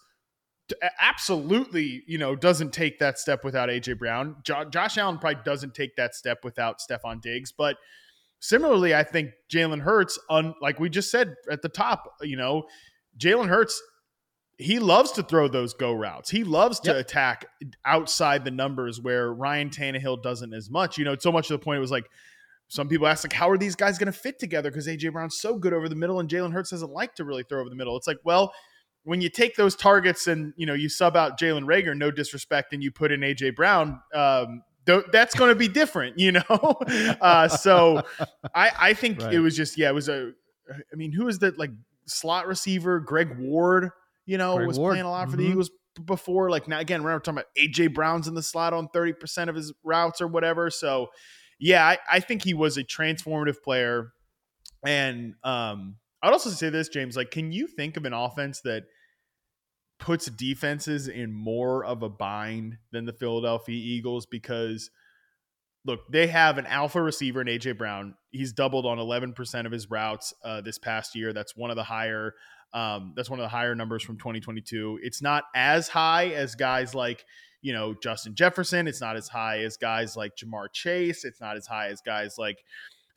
[1.00, 4.36] absolutely, you know, doesn't take that step without AJ Brown.
[4.44, 7.76] Jo- Josh Allen probably doesn't take that step without Stefon Diggs, but
[8.40, 12.66] similarly, I think Jalen Hurts, on like we just said at the top, you know,
[13.18, 13.82] Jalen Hurts,
[14.58, 16.30] he loves to throw those go routes.
[16.30, 17.00] He loves to Yep.
[17.00, 17.46] attack
[17.84, 20.96] outside the numbers where Ryan Tannehill doesn't as much.
[20.98, 22.08] You know, it's so much to the point it was like
[22.68, 24.70] some people ask like, how are these guys going to fit together?
[24.70, 27.42] Because AJ Brown's so good over the middle, and Jalen Hurts doesn't like to really
[27.44, 27.96] throw over the middle.
[27.96, 28.52] It's like, well,
[29.04, 32.72] when you take those targets and you know you sub out Jalen Reagor, no disrespect,
[32.72, 34.62] and you put in AJ Brown, um,
[35.12, 36.40] that's going to be different, you know.
[37.20, 38.02] uh, so
[38.54, 39.34] I, I think Right.
[39.34, 40.32] it was just yeah, it was a.
[40.68, 41.70] I mean, who is that like
[42.06, 43.00] slot receiver?
[43.00, 43.90] Greg Ward,
[44.26, 44.92] you know, Greg was Ward.
[44.92, 45.50] playing a lot for the Mhm.
[45.52, 45.70] Eagles
[46.04, 46.50] before.
[46.50, 49.56] Like now, again, we're talking about AJ Brown's in the slot on thirty percent of
[49.56, 50.70] his routes or whatever.
[50.70, 51.08] So
[51.58, 54.12] yeah, I, I think he was a transformative player.
[54.84, 58.84] And um, I'd also say this, James, like, can you think of an offense that
[59.98, 64.26] puts defenses in more of a bind than the Philadelphia Eagles?
[64.26, 64.90] Because
[65.86, 68.14] look, they have an alpha receiver in AJ Brown.
[68.36, 71.32] He's doubled on 11% of his routes uh, this past year.
[71.32, 72.34] That's one of the higher.
[72.72, 75.00] Um, that's one of the higher numbers from 2022.
[75.02, 77.24] It's not as high as guys like
[77.62, 78.86] you know Justin Jefferson.
[78.86, 81.24] It's not as high as guys like Ja'Marr Chase.
[81.24, 82.58] It's not as high as guys like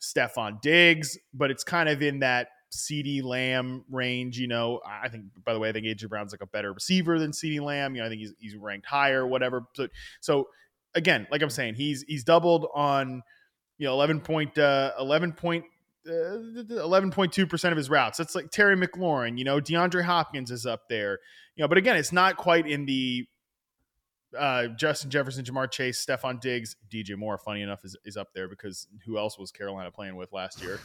[0.00, 4.38] Stefon Diggs, but it's kind of in that CeeDee Lamb range.
[4.38, 5.24] You know, I think.
[5.44, 7.94] By the way, I think AJ Brown's like a better receiver than CeeDee Lamb.
[7.94, 9.66] You know, I think he's he's ranked higher, whatever.
[9.74, 9.88] So,
[10.20, 10.48] so
[10.94, 13.22] again, like I'm saying, he's he's doubled on
[13.80, 15.64] you know 11 point uh, 11 point.
[16.08, 16.40] Uh,
[16.70, 18.16] 11.2% of his routes.
[18.16, 21.18] That's like Terry McLaurin, you know, DeAndre Hopkins is up there,
[21.54, 23.26] you know, but again, it's not quite in the
[24.36, 28.48] uh, Justin Jefferson, Ja'Marr Chase, Stefon Diggs, DJ Moore, funny enough, is, is up there
[28.48, 30.80] because who else was Carolina playing with last year?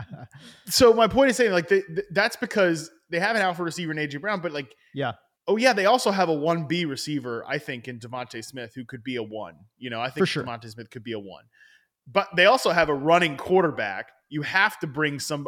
[0.66, 3.98] so my point is saying like they, that's because they have an alpha receiver in
[3.98, 5.14] AJ Brown, but like yeah.
[5.48, 8.84] Oh yeah, they also have a one B receiver, I think, in DeVonta Smith, who
[8.84, 9.56] could be a one.
[9.76, 10.44] You know, I think sure.
[10.44, 11.44] DeVonta Smith could be a one.
[12.10, 14.10] But they also have a running quarterback.
[14.28, 15.46] You have to bring some.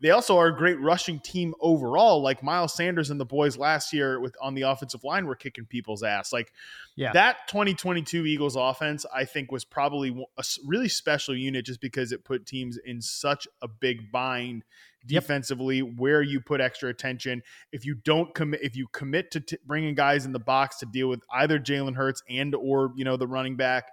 [0.00, 2.22] They also are a great rushing team overall.
[2.22, 5.66] Like Miles Sanders and the boys last year with on the offensive line were kicking
[5.66, 6.32] people's ass.
[6.32, 6.52] Like
[6.96, 7.12] yeah.
[7.12, 12.24] that 2022 Eagles offense, I think was probably a really special unit just because it
[12.24, 14.64] put teams in such a big bind
[15.06, 15.88] defensively yep.
[15.96, 17.42] where you put extra attention.
[17.72, 20.86] If you don't commit, if you commit to t- bringing guys in the box to
[20.86, 23.90] deal with either Jalen Hurts and or you know the running back,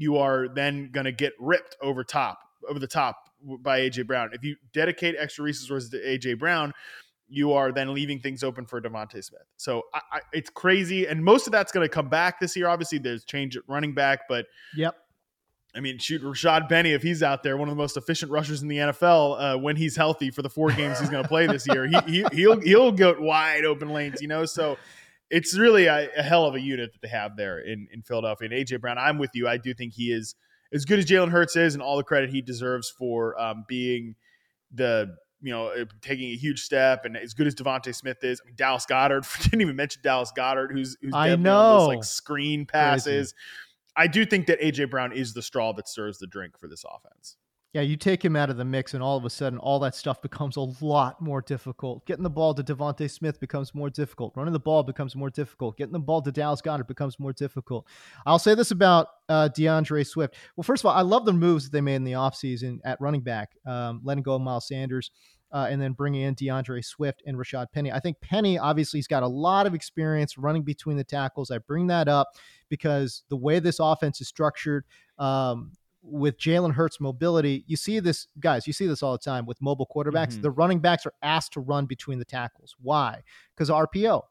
[0.00, 3.28] you are then going to get ripped over top over the top
[3.60, 4.30] by AJ Brown.
[4.32, 6.72] If you dedicate extra resources to AJ Brown,
[7.28, 9.42] you are then leaving things open for DeVonta Smith.
[9.58, 12.68] So I, I, it's crazy, and most of that's going to come back this year.
[12.68, 14.96] Obviously, there's change at running back, but yep.
[15.74, 18.62] I mean, shoot, Rashaad Penny, if he's out there, one of the most efficient rushers
[18.62, 21.46] in the NFL, uh, when he's healthy for the four games he's going to play
[21.46, 24.46] this year, he, he he'll he'll get wide open lanes, you know.
[24.46, 24.78] So
[25.30, 28.48] it's really a, a, hell of a unit that they have there in in Philadelphia.
[28.50, 29.48] And AJ Brown, I'm with you.
[29.48, 30.34] I do think he is
[30.72, 34.16] as good as Jalen Hurts is, and all the credit he deserves for um, being
[34.72, 38.40] the you know uh, taking a huge step, and as good as DeVonta Smith is.
[38.42, 42.04] I mean, Dallas Goedert didn't even mention Dallas Goedert, who's who's I know those, like
[42.04, 43.32] screen passes.
[43.32, 43.34] Crazy.
[43.96, 46.84] I do think that AJ Brown is the straw that stirs the drink for this
[46.84, 47.36] offense.
[47.72, 49.94] Yeah, you take him out of the mix, and all of a sudden, all that
[49.94, 52.04] stuff becomes a lot more difficult.
[52.04, 54.32] Getting the ball to DeVonta Smith becomes more difficult.
[54.36, 55.76] Running the ball becomes more difficult.
[55.76, 57.86] Getting the ball to Dallas Goedert becomes more difficult.
[58.26, 60.34] I'll say this about uh, D'Andre Swift.
[60.56, 63.00] Well, first of all, I love the moves that they made in the offseason at
[63.00, 65.12] running back, um, letting go of Miles Sanders.
[65.52, 67.90] Uh, and then bringing in D'Andre Swift and Rashaad Penny.
[67.90, 71.50] I think Penny obviously has got a lot of experience running between the tackles.
[71.50, 72.28] I bring that up
[72.68, 74.84] because the way this offense is structured,
[75.18, 79.46] um, with Jalen Hurts mobility, you see this, guys, you see this all the time
[79.46, 80.32] with mobile quarterbacks.
[80.32, 80.42] Mm-hmm.
[80.42, 82.74] The running backs are asked to run between the tackles.
[82.80, 83.22] Why?
[83.54, 84.22] Because RPO,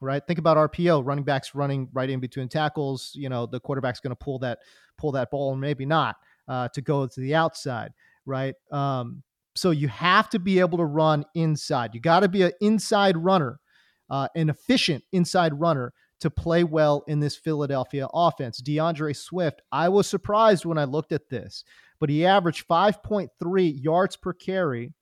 [0.00, 0.22] right?
[0.26, 3.12] Think about RPO, running backs running right in between tackles.
[3.14, 4.60] You know, the quarterback's going to pull that
[4.98, 6.16] pull that ball and maybe not
[6.48, 7.92] uh, to go to the outside,
[8.26, 8.54] right?
[8.70, 9.22] Um,
[9.54, 11.94] so you have to be able to run inside.
[11.94, 13.60] You got to be an inside runner,
[14.08, 18.58] uh, an efficient inside runner to play well in this Philadelphia offense.
[18.58, 21.64] D'Andre Swift, I was surprised when I looked at this,
[22.00, 24.92] but he averaged 5.3 yards per carry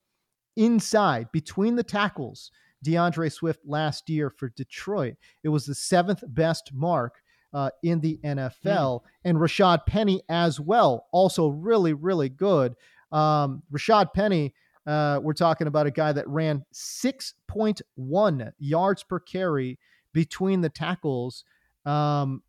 [0.57, 2.51] inside between the tackles.
[2.83, 5.15] D'Andre Swift last year for Detroit.
[5.45, 8.55] It was the seventh best mark uh, in the NFL.
[8.65, 9.01] Mm.
[9.25, 12.75] And Rashaad Penny as well, also really, really good.
[13.13, 14.55] Um, Rashaad Penny,
[14.87, 19.79] uh, we're talking about a guy that ran 6.1 yards per carry
[20.13, 21.45] between the tackles.
[21.87, 22.43] Um,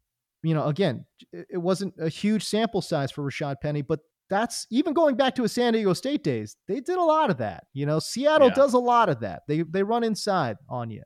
[0.44, 4.94] you know, again, it wasn't a huge sample size for Rashaad Penny, but that's even
[4.94, 6.56] going back to his San Diego State days.
[6.68, 7.66] They did a lot of that.
[7.74, 8.54] You know, Seattle yeah.
[8.54, 9.44] does a lot of that.
[9.48, 11.04] They they run inside on you.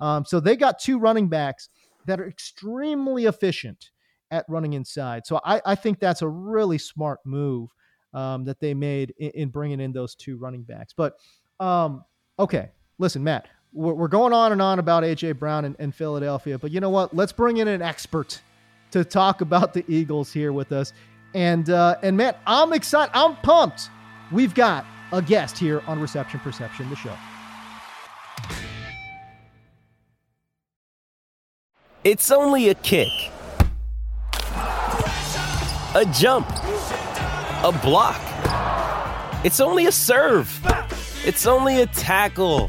[0.00, 1.68] Um, so they got two running backs
[2.06, 3.90] that are extremely efficient
[4.30, 5.26] at running inside.
[5.26, 7.70] So I, I think that's a really smart move
[8.14, 10.94] um, that they made in, in, bringing in those two running backs.
[10.96, 11.14] But
[11.60, 12.04] um,
[12.38, 16.70] okay, listen, Matt, we're going on and on about AJ Brown and, and Philadelphia, but
[16.70, 17.14] you know what?
[17.14, 18.40] Let's bring in an expert
[18.90, 20.92] to talk about the Eagles here with us.
[21.34, 23.12] And uh, and Matt, I'm excited.
[23.14, 23.90] I'm pumped.
[24.32, 27.14] We've got a guest here on Reception Perception, the show.
[32.04, 33.08] It's only a kick,
[35.94, 38.20] a jump, a block.
[39.44, 40.48] It's only a serve.
[41.24, 42.68] It's only a tackle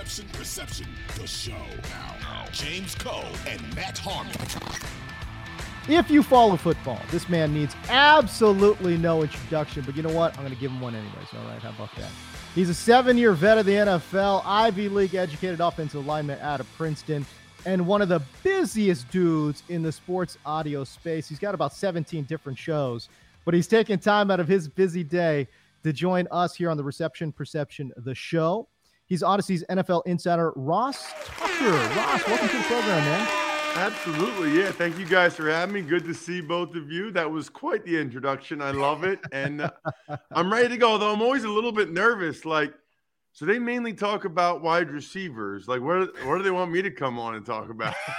[0.00, 1.52] It's Reception Perception, the show.
[2.20, 4.32] Now, James Koh and Matt Harmon.
[5.88, 10.36] If you follow football, this man needs absolutely no introduction, but you know what?
[10.36, 11.26] I'm going to give him one anyways.
[11.34, 12.10] All right, how about that?
[12.54, 16.72] He's a seven year vet of the NFL, Ivy League educated offensive lineman out of
[16.76, 17.26] Princeton.
[17.66, 21.28] and one of the busiest dudes in the sports audio space.
[21.28, 23.08] He's got about 17 different shows,
[23.44, 25.48] but he's taking time out of his busy day
[25.82, 28.68] to join us here on the Reception Perception, the show.
[29.08, 31.70] He's Audacy's NFL insider, Ross Tucker.
[31.70, 33.28] Ross, welcome to the program, man.
[33.74, 34.58] Absolutely.
[34.60, 34.70] Yeah.
[34.70, 35.80] Thank you guys for having me.
[35.80, 37.10] Good to see both of you.
[37.12, 38.60] That was quite the introduction.
[38.60, 39.18] I love it.
[39.32, 39.70] And uh,
[40.30, 42.44] I'm ready to go, though I'm always a little bit nervous.
[42.44, 42.74] Like,
[43.32, 45.68] so they mainly talk about wide receivers.
[45.68, 47.94] Like, what, where do they want me to come on and talk about?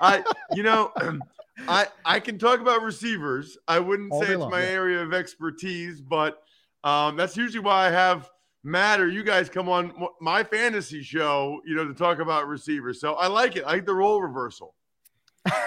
[0.00, 0.90] I, you know,
[1.68, 3.58] I I can talk about receivers.
[3.68, 4.68] I wouldn't All say it's long, my yeah.
[4.68, 6.42] area of expertise, but
[6.82, 8.30] um, that's usually why I have
[8.64, 12.98] Matt or you guys come on my fantasy show, you know, to talk about receivers.
[12.98, 13.64] So I like it.
[13.64, 14.74] I like the role reversal.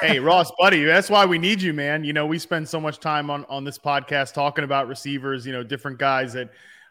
[0.01, 2.03] hey Ross, buddy, that's why we need you, man.
[2.03, 5.45] You know, we spend so much time on on this podcast talking about receivers.
[5.45, 6.49] You know, different guys that.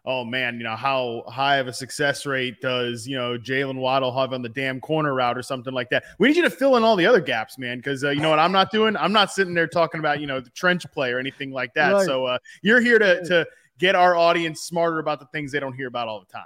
[0.08, 4.16] Oh man, you know how high of a success rate does you know Jaylen Waddle
[4.16, 6.04] have on the damn corner route or something like that?
[6.20, 7.78] We need you to fill in all the other gaps, man.
[7.78, 8.96] Because uh, you know what I'm not doing.
[8.96, 11.92] I'm not sitting there talking about you know the trench play or anything like that.
[11.92, 12.06] Right.
[12.06, 13.46] So uh, you're here to to
[13.78, 16.44] get our audience smarter about the things they don't hear about all the time.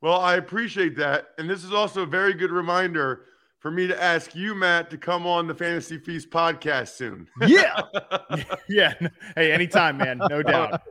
[0.00, 1.28] Well, I appreciate that.
[1.38, 3.24] And this is also a very good reminder
[3.58, 7.28] for me to ask you, Matt, to come on the Fantasy Feast podcast soon.
[7.46, 7.82] Yeah.
[8.68, 8.94] yeah.
[9.34, 10.20] Hey, anytime, man.
[10.30, 10.82] No doubt.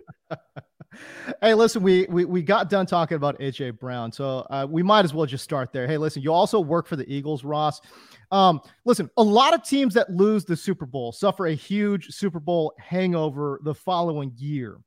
[1.42, 5.06] Hey, listen, we, we we got done talking about AJ Brown, so uh, we might
[5.06, 5.86] as well just start there.
[5.86, 7.82] Hey, listen, you also work for the Eagles, Ross.
[8.32, 12.40] Um, listen, a lot of teams that lose the Super Bowl suffer a huge Super
[12.40, 14.80] Bowl hangover the following year.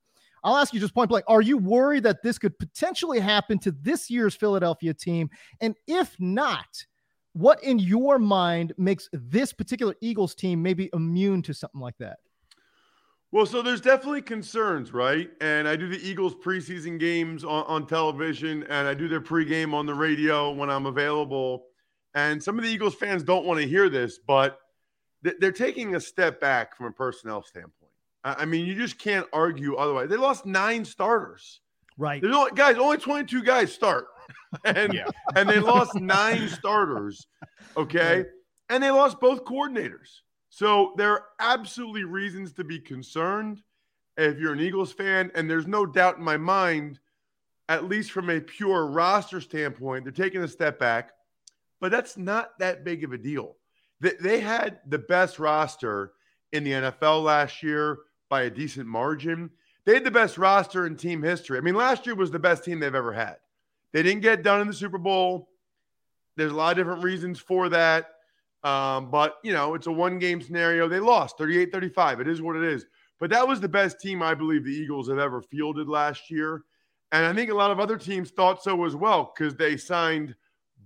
[0.43, 3.73] I'll ask you just point blank: Are you worried that this could potentially happen to
[3.73, 5.31] this year's Philadelphia team?
[5.61, 6.85] And if not,
[7.33, 12.19] what in your mind makes this particular Eagles team maybe immune to something like that?
[13.33, 15.31] Well, so there's definitely concerns, right?
[15.41, 19.73] And I do the Eagles preseason games on, on television and I do their pregame
[19.73, 21.67] on the radio when I'm available.
[22.15, 24.59] And some of the Eagles fans don't want to hear this, but
[25.23, 27.80] th- they're taking a step back from a personnel standpoint.
[28.25, 30.09] I mean, you just can't argue otherwise.
[30.09, 31.61] They lost nine starters.
[31.97, 32.21] Right.
[32.21, 34.09] There's only, guys, only 22 guys start.
[34.65, 35.03] and,
[35.37, 37.27] and they lost nine starters.
[37.77, 38.25] Okay.
[38.69, 40.21] And they lost both coordinators.
[40.51, 43.63] So there are absolutely reasons to be concerned
[44.17, 45.31] if you're an Eagles fan.
[45.35, 46.99] And there's no doubt in my mind,
[47.69, 51.13] at least from a pure roster standpoint, they're taking a step back.
[51.81, 53.57] But that's not that big of a deal.
[54.01, 56.13] They, they had the best roster
[56.53, 57.99] in the NFL last year
[58.31, 59.51] by a decent margin.
[59.85, 61.59] They had the best roster in team history.
[61.59, 63.37] I mean, last year was the best team they've ever had.
[63.93, 65.51] They didn't get done in the Super Bowl.
[66.37, 68.07] There's a lot of different reasons for that.
[68.63, 70.89] Um, but, you know, it's a one game scenario.
[70.89, 72.21] They lost 38 35.
[72.21, 72.87] It is what it is.
[73.19, 76.65] But that was the best team I believe the Eagles have ever fielded last year.
[77.13, 80.35] And I think a lot of other teams thought so as well because they signed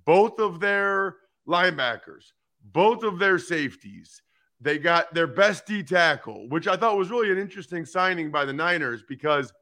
[0.05, 1.17] both of their
[1.47, 2.33] linebackers,
[2.73, 4.23] both of their safeties.
[4.61, 8.45] They got their best D tackle, which I thought was really an interesting signing by
[8.45, 9.53] the Niners because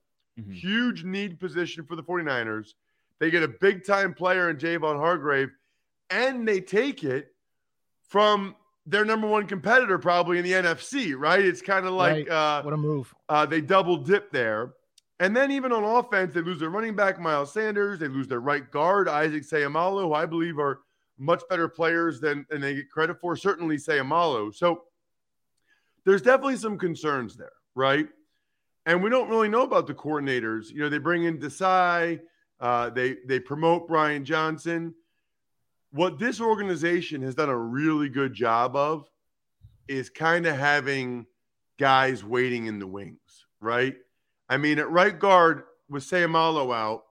[0.51, 2.75] huge need position for the 49ers.
[3.19, 5.51] They get a big time player in Javon Hargrave,
[6.11, 7.35] and they take it
[8.09, 8.55] from
[8.87, 11.45] their number one competitor, probably in the NFC, right?
[11.45, 12.31] It's kind of like Right.
[12.31, 13.15] uh, What a move.
[13.29, 14.75] uh, they double dip there.
[15.21, 18.01] And then even on offense, they lose their running back, Miles Sanders.
[18.01, 20.81] They lose their right guard, Isaac Seumalo, who I believe are
[21.23, 23.37] much better players than, than they get credit for.
[23.37, 24.53] Certainly Seumalo.
[24.55, 24.83] So
[26.05, 28.09] there's definitely some concerns there, right?
[28.87, 30.71] And we don't really know about the coordinators.
[30.71, 32.21] You know, they bring in Desai,
[32.59, 34.95] uh, they they promote Brian Johnson.
[35.93, 39.09] What this organization has done a really good job of
[39.87, 41.27] is kind of having
[41.79, 43.95] guys waiting in the wings, right?
[44.49, 47.05] I mean, at right guard with Seumalo out,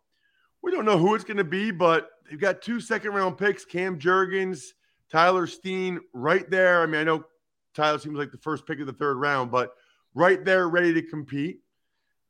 [0.64, 3.66] we don't know who it's going to be, but they've got two second round picks,
[3.66, 4.62] Cam Jurgens,
[5.12, 6.82] Tyler Steen, right there.
[6.82, 7.24] I mean, I know
[7.74, 9.74] Tyler seems like the first pick of the third round, but
[10.14, 11.60] right there, ready to compete.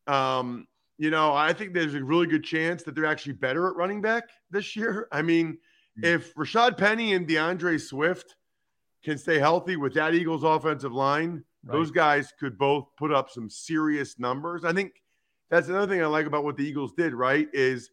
[0.08, 0.68] Um,
[0.98, 4.02] you know, I think there's a really good chance that they're actually better at running
[4.02, 5.08] back this year.
[5.12, 5.58] I mean,
[5.98, 8.36] if Rashaad Penny and D'Andre Swift
[9.04, 13.50] can stay healthy with that Eagles offensive line, those guys could both put up some
[13.50, 14.64] serious numbers.
[14.64, 14.94] I think
[15.50, 17.48] that's another thing I like about what the Eagles did, right?
[17.54, 17.90] Is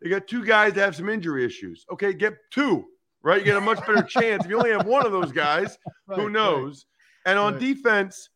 [0.00, 1.84] they got two guys that have some injury issues.
[1.92, 2.84] Okay, get two,
[3.22, 3.38] right?
[3.38, 4.44] You get a much better chance.
[4.44, 6.32] If you only have one of those guys, Right, who right.
[6.32, 6.86] knows?
[7.26, 7.60] And on Right.
[7.60, 8.30] defense,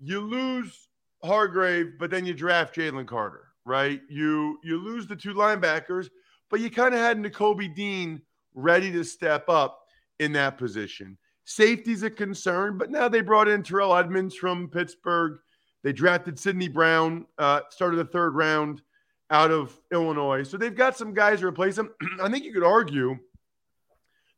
[0.00, 0.88] you lose
[1.24, 4.00] Hargrave, but then you draft Jalen Carter, right?
[4.08, 6.08] You you lose the two linebackers,
[6.50, 8.20] but you kind of had Nakobe Dean
[8.54, 9.80] ready to step up
[10.18, 11.16] in that position.
[11.44, 15.38] Safety's a concern, but now they brought in Terrell Edmunds from Pittsburgh.
[15.84, 18.82] They drafted Sydney Brown, uh, started the third round
[19.30, 20.42] out of Illinois.
[20.44, 21.90] So they've got some guys to replace him.
[22.22, 23.18] I think you could argue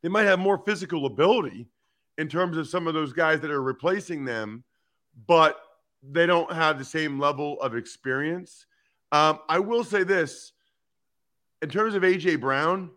[0.02, 1.66] they might have more physical ability
[2.16, 4.64] in terms of some of those guys that are replacing them,
[5.26, 5.60] but
[6.02, 8.66] they don't have the same level of experience.
[9.12, 10.52] Um, I will say this
[11.62, 12.90] in terms of AJ Brown,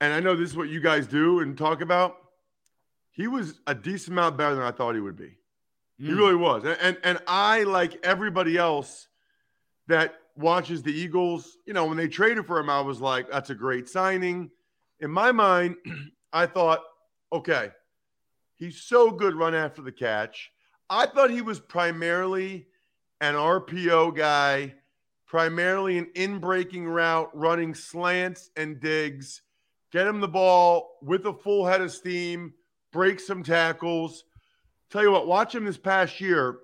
[0.00, 2.16] and I know this is what you guys do and talk about.
[3.10, 5.36] He was a decent amount better than I thought he would be.
[6.00, 6.06] Mm.
[6.06, 6.18] He hmm.
[6.18, 9.06] really was, and, and and I like everybody else
[9.86, 11.58] that watches the Eagles.
[11.66, 14.50] You know, when they traded for him, I was like, "That's a great signing."
[15.00, 15.76] In my mind,
[16.32, 16.80] I thought,
[17.32, 17.70] "Okay,
[18.54, 20.50] he's so good run after the catch."
[20.90, 22.66] I thought he was primarily
[23.20, 24.74] an RPO guy,
[25.26, 29.42] primarily an in breaking route, running slants and digs,
[29.92, 32.52] get him the ball with a full head of steam,
[32.92, 34.24] break some tackles.
[34.90, 36.58] Tell you what, watch him this past year,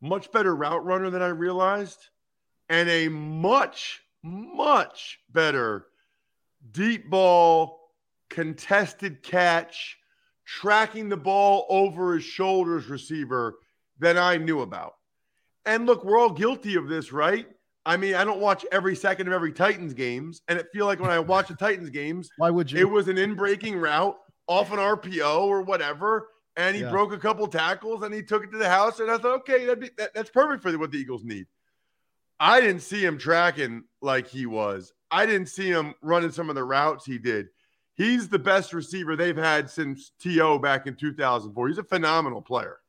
[0.00, 2.08] much better route runner than I realized,
[2.74, 5.86] and a much, much better
[6.72, 7.78] deep ball,
[8.30, 9.96] contested catch
[10.44, 13.60] tracking the ball over his shoulders receiver
[14.00, 14.94] than I knew about.
[15.64, 17.46] And look, we're all guilty of this, right?
[17.86, 20.98] I mean, I don't watch every second of every Titans games, and it feel like
[20.98, 22.80] when I watch the Titans games, why would you?
[22.80, 24.16] It was an in-breaking route
[24.48, 26.90] off an RPO or whatever, and he yeah.
[26.90, 29.64] broke a couple tackles and he took it to the house, and I thought, okay,
[29.64, 31.46] that'd be, that, that's perfect for what the Eagles need.
[32.44, 34.92] I didn't see him tracking like he was.
[35.10, 37.46] I didn't see him running some of the routes he did.
[37.94, 40.58] He's the best receiver they've had since T.O.
[40.58, 41.68] back in 2004.
[41.68, 42.80] He's a phenomenal player.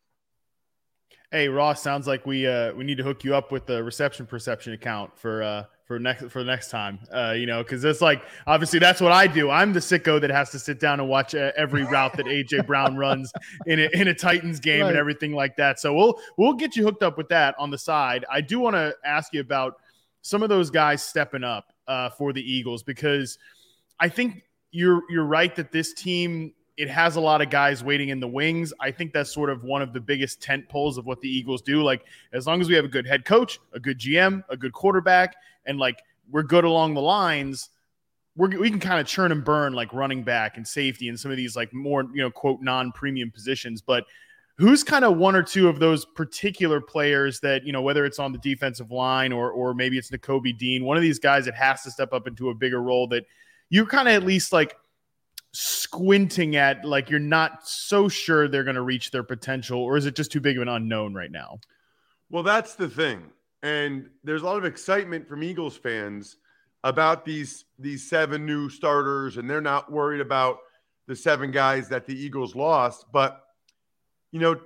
[1.31, 4.25] Hey Ross, sounds like we uh, we need to hook you up with the reception
[4.25, 6.99] perception account for uh, for next for the next time.
[7.13, 9.49] Uh, you know, because it's like obviously that's what I do.
[9.49, 12.65] I'm the sicko that has to sit down and watch uh, every route that AJ
[12.67, 13.31] Brown runs
[13.67, 14.89] in a, in a Titans game right.
[14.89, 15.79] and everything like that.
[15.79, 18.25] So we'll we'll get you hooked up with that on the side.
[18.31, 19.77] I do want to ask you about
[20.21, 23.37] some of those guys stepping up uh, for the Eagles because
[23.99, 28.09] I think you're you're right that this team it has a lot of guys waiting
[28.09, 28.73] in the wings.
[28.81, 31.61] I think that's sort of one of the biggest tent poles of what the Eagles
[31.61, 31.81] do.
[31.81, 34.73] Like as long as we have a good head coach, a good GM, a good
[34.73, 37.69] quarterback, and like we're good along the lines,
[38.35, 41.31] we're, we can kind of churn and burn like running back and safety and some
[41.31, 43.81] of these like more you know quote non-premium positions.
[43.81, 44.05] But
[44.57, 48.19] who's kind of one or two of those particular players that you know whether it's
[48.19, 51.55] on the defensive line or or maybe it's Nakobe Dean, one of these guys that
[51.55, 53.25] has to step up into a bigger role that
[53.69, 54.75] you're kind of at least like
[55.57, 60.05] squinting at like you're not so sure they're going to reach their potential or is
[60.05, 61.57] it just too big of an unknown right now
[62.29, 63.23] well that's the thing
[63.65, 66.37] and there's a lot of excitement from eagles fans
[66.83, 70.59] about these these seven new starters and they're not worried about
[71.07, 73.05] the seven guys that the eagles lost.
[73.11, 73.43] But
[74.31, 74.59] you know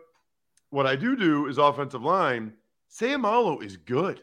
[0.69, 2.53] what i do do is offensive line.
[2.91, 4.21] Seumalo is good.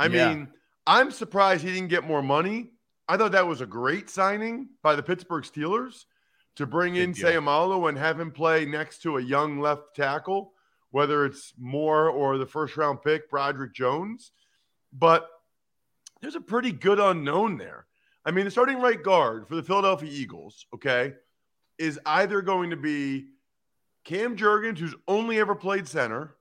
[0.00, 0.28] I yeah.
[0.28, 0.48] mean
[0.86, 2.70] i'm surprised he didn't get more money.
[3.06, 6.06] I thought that was a great signing by the Pittsburgh Steelers
[6.56, 10.53] to bring in Seumalo and have him play next to a young left tackle,
[10.94, 14.30] whether it's Moore or the first round pick, Broderick Jones.
[14.92, 15.28] But
[16.22, 17.86] there's a pretty good unknown there.
[18.24, 21.14] I mean, the starting right guard for the Philadelphia Eagles, okay,
[21.78, 23.24] is either going to be
[24.04, 26.36] Cam Jurgens, who's only ever played center,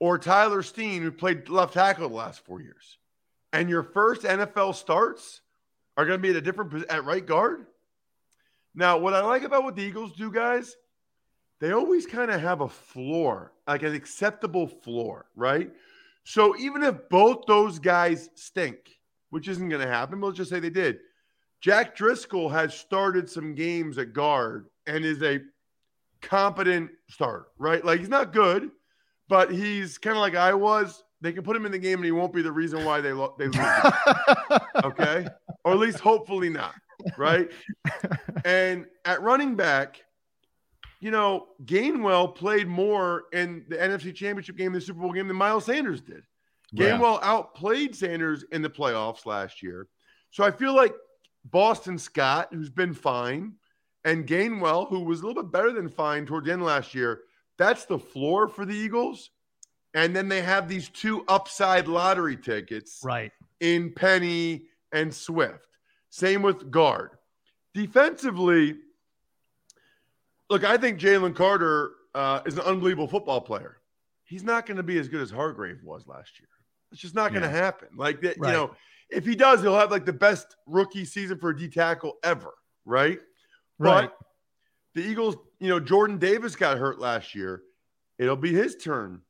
[0.00, 2.98] or Tyler Steen, who played left tackle the last four years.
[3.52, 5.40] And your first NFL starts
[5.96, 7.64] are going to be at a different at right guard.
[8.74, 10.74] Now, what I like about what the Eagles do, guys,
[11.60, 15.70] they always kind of have a floor, like an acceptable floor, right?
[16.24, 18.76] So even if both those guys stink,
[19.30, 20.98] which isn't going to happen, but let's just say they did.
[21.60, 25.40] Jack Driscoll has started some games at guard and is a
[26.20, 27.84] competent starter, right?
[27.84, 28.70] Like he's not good,
[29.28, 32.04] but he's kind of like I was they can put him in the game and
[32.04, 33.56] he won't be the reason why they lo- they lose.
[34.84, 35.26] okay,
[35.64, 36.74] or at least hopefully not.
[37.16, 37.50] Right.
[38.44, 40.02] and at running back,
[41.00, 45.36] you know, Gainwell played more in the NFC Championship game, the Super Bowl game, than
[45.36, 46.22] Miles Sanders did.
[46.74, 47.30] Gainwell yeah.
[47.30, 49.88] outplayed Sanders in the playoffs last year.
[50.30, 50.94] So I feel like
[51.44, 53.54] Boston Scott, who's been fine,
[54.04, 57.20] and Gainwell, who was a little bit better than fine toward the end last year,
[57.56, 59.30] that's the floor for the Eagles.
[59.94, 65.66] And then they have these two upside lottery tickets right in Penny and Swift.
[66.10, 67.10] Same with guard.
[67.74, 68.76] Defensively,
[70.50, 73.78] look, I think Jalen Carter uh, is an unbelievable football player.
[74.24, 76.48] He's not going to be as good as Hargrave was last year.
[76.92, 77.56] It's just not going to yeah.
[77.56, 77.88] happen.
[77.96, 78.50] Like that, right.
[78.50, 78.74] you know,
[79.10, 82.52] if he does, he'll have like the best rookie season for a D tackle ever,
[82.84, 83.18] right?
[83.78, 84.10] Right.
[84.10, 84.16] But
[84.94, 87.62] the Eagles, you know, Jordan Davis got hurt last year.
[88.18, 89.22] It'll be his turn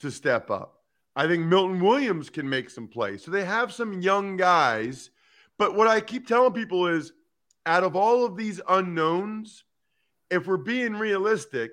[0.00, 0.74] to step up.
[1.14, 3.24] I think Milton Williams can make some plays.
[3.24, 5.10] So they have some young guys.
[5.58, 7.12] But what I keep telling people is
[7.64, 9.64] out of all of these unknowns,
[10.30, 11.70] if we're being realistic,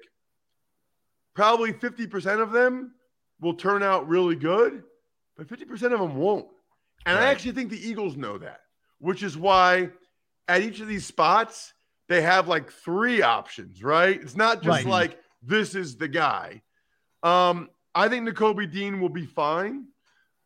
[1.33, 2.93] probably 50% of them
[3.41, 4.83] will turn out really good,
[5.37, 6.47] but 50% of them won't.
[7.05, 8.61] And I actually think the Eagles know that,
[8.99, 9.89] which is why
[10.47, 11.73] at each of these spots,
[12.07, 14.21] they have like three options, right?
[14.21, 14.85] It's not just Right.
[14.85, 16.61] like this is the guy.
[17.23, 19.85] Um, I think Nakobe Dean will be fine.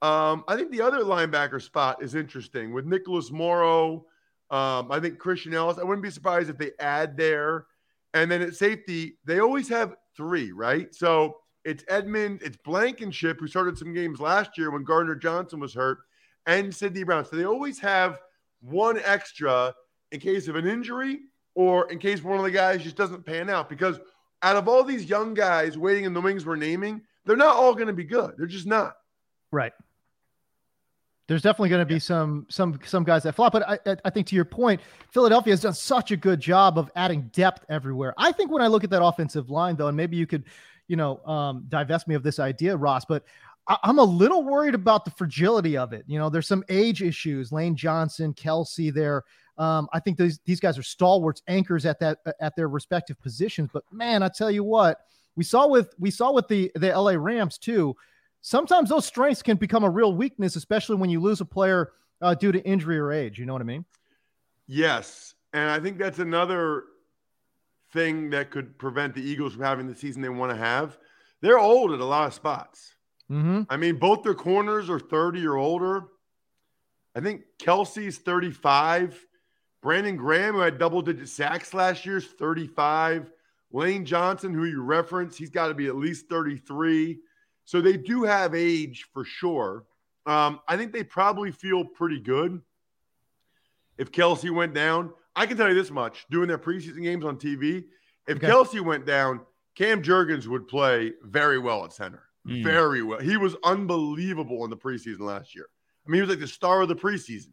[0.02, 4.06] Um, I think the other linebacker spot is interesting with Nicholas Morrow.
[4.50, 5.78] Um, I think Christian Ellis.
[5.78, 7.66] I wouldn't be surprised if they add there.
[8.14, 10.94] And then at safety, they always have three, right?
[10.94, 15.74] So it's Edmund, it's Blankenship, who started some games last year when Gardner Johnson was
[15.74, 16.00] hurt,
[16.46, 17.26] and Sydney Brown.
[17.26, 18.20] So they always have
[18.62, 19.74] one extra
[20.12, 21.20] in case of an injury
[21.56, 23.68] or in case one of the guys just doesn't pan out.
[23.70, 24.00] Because
[24.42, 27.74] out of all these young guys waiting in the wings we're naming, they're not all
[27.74, 28.34] going to be good.
[28.38, 28.96] They're just not.
[29.52, 29.74] Right.
[31.28, 34.28] There's definitely going to be some some some guys that flop, but I I- think
[34.28, 34.80] to your point,
[35.12, 38.14] Philadelphia has done such a good job of adding depth everywhere.
[38.18, 40.46] I think when I look at that offensive line, though, and maybe you could,
[40.88, 43.26] you know, um, divest me of this idea, Ross, but
[43.68, 46.06] I, I'm a little worried about the fragility of it.
[46.08, 47.52] You know, there's some age issues.
[47.52, 49.24] Lane Johnson, Kelce, there.
[49.58, 53.70] Um, I think these these guys are stalwarts, anchors at that at their respective positions.
[53.74, 55.02] But man, I tell you what,
[55.36, 57.98] we saw with we saw with the the LA Rams too
[58.48, 61.92] sometimes those strengths can become a real weakness, especially when you lose a player
[62.22, 63.38] uh, due to injury or age.
[63.38, 63.84] You know what I mean?
[64.68, 65.36] Yes.
[65.52, 66.86] And I think that's another
[67.92, 70.98] thing that could prevent the Eagles from having the season they want to have.
[71.42, 72.94] They're old at a lot of spots.
[73.30, 73.64] Mm-hmm.
[73.70, 76.06] I mean, both their corners are 30 or older.
[77.16, 79.26] I think Kelce's 35.
[79.82, 83.30] Brandon Graham, who had double digit sacks last year, is 35.
[83.74, 87.20] Lane Johnson, who you referenced, he's got to be at least 33.
[87.68, 89.84] So they do have age for sure.
[90.26, 92.62] Um, I think they probably feel pretty good
[93.98, 95.12] if Kelce went down.
[95.36, 97.84] I can tell you this much doing their preseason games on TV,
[98.26, 98.48] if Okay.
[98.48, 99.42] Kelce went down,
[99.76, 102.24] Cam Jurgens would play very well at center.
[102.48, 102.64] Mm.
[102.64, 103.20] Very well.
[103.20, 105.68] He was unbelievable in the preseason last year.
[106.06, 107.52] I mean, he was like the star of the preseason.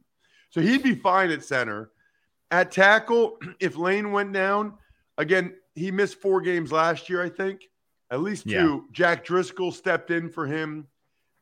[0.50, 1.90] So he'd be fine at center.
[2.52, 4.74] At tackle, if Lane went down,
[5.18, 7.62] again, he missed four games last year, I think.
[8.10, 8.50] At least two.
[8.50, 8.78] Yeah.
[8.92, 10.86] Jack Driscoll stepped in for him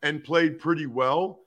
[0.03, 1.41] and played pretty well.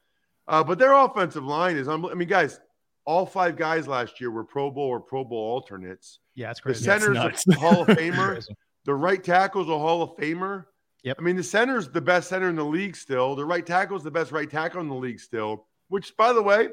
[0.47, 2.59] Uh, but their offensive line is, unbel- I mean, guys,
[3.05, 6.19] all five guys last year were Pro Bowl or Pro Bowl alternates.
[6.35, 6.79] Yeah, it's crazy.
[6.79, 7.47] The center's nuts.
[7.47, 8.43] a Hall of Famer.
[8.85, 10.65] The right tackle's a Hall of Famer.
[11.03, 11.17] Yep.
[11.19, 13.35] I mean, the center's the best center in the league still.
[13.35, 16.69] The right tackle's the best right tackle in the league still, which, by the way,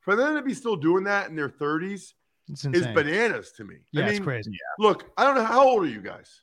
[0.00, 2.12] for them to be still doing that in their 30s
[2.48, 3.76] is bananas to me.
[3.92, 4.50] yeah, I mean, it's crazy.
[4.78, 5.44] look, I don't know.
[5.44, 6.42] How old are you guys?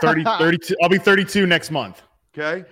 [0.00, 0.74] 30, 32.
[0.82, 2.02] I'll be 32 next month.
[2.36, 2.64] Okay.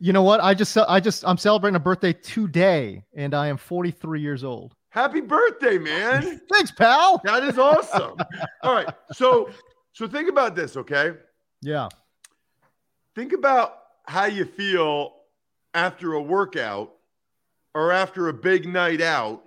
[0.00, 0.40] You know what?
[0.40, 4.74] I just I just I'm celebrating a birthday today, and I am 43 years old.
[4.90, 6.40] Happy birthday, man.
[6.52, 7.20] Thanks, pal.
[7.24, 8.16] That is awesome.
[8.62, 8.88] All right.
[9.12, 9.50] So,
[9.92, 11.12] so think about this, okay?
[11.62, 11.88] Yeah.
[13.14, 13.74] Think about
[14.06, 15.14] how you feel
[15.74, 16.94] after a workout
[17.74, 19.42] or after a big night out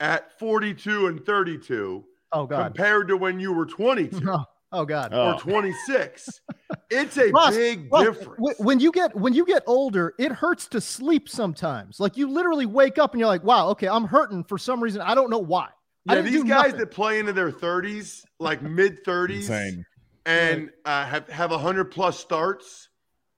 [0.00, 2.64] at 42 and 32 Oh God.
[2.74, 5.10] compared to when you were 22 Oh, oh God.
[5.12, 5.32] Oh.
[5.32, 6.40] or 26.
[6.90, 8.58] It's a Ross, big Ross, difference.
[8.58, 11.98] When you get when you get older, it hurts to sleep sometimes.
[11.98, 15.00] Like you literally wake up and you're like, "Wow, okay, I'm hurting for some reason.
[15.00, 15.68] I don't know why."
[16.04, 16.80] Yeah, these guys nothing.
[16.80, 19.84] that play into their 30s, like mid 30s,
[20.26, 22.90] and uh, have have 100 plus starts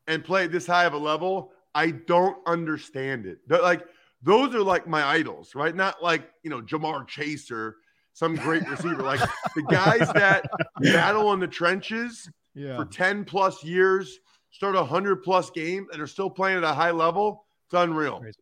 [0.09, 3.39] and play at this high of a level, I don't understand it.
[3.47, 3.85] They're like
[4.23, 5.75] those are like my idols, right?
[5.75, 7.77] Not like you know Ja'Marr Chase or
[8.15, 9.03] some great receiver.
[9.03, 9.21] Like
[9.55, 10.47] the guys that
[10.81, 12.77] battle in the trenches Yeah.
[12.77, 14.19] for 10 plus years,
[14.51, 17.45] start a 100 plus games, and are still playing at a high level.
[17.67, 18.21] It's unreal.
[18.21, 18.39] Crazy.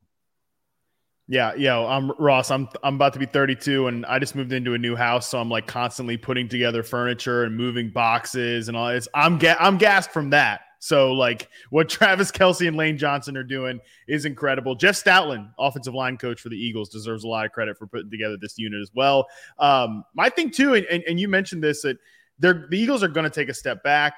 [1.28, 1.78] Yeah, yeah.
[1.78, 2.50] I'm Ross.
[2.50, 5.38] I'm I'm about to be 32, and I just moved into a new house, so
[5.40, 8.88] I'm like constantly putting together furniture and moving boxes and all.
[8.88, 10.62] It's I'm ga- I'm gassed from that.
[10.82, 13.78] So like what Travis Kelce and Lane Johnson are doing
[14.08, 14.74] is incredible.
[14.74, 18.10] Jeff Stoutland, offensive line coach for the Eagles, deserves a lot of credit for putting
[18.10, 19.28] together this unit as well.
[19.60, 21.98] Um, my thing too, and, and, and you mentioned this that
[22.40, 24.14] the Eagles are going to take a step back.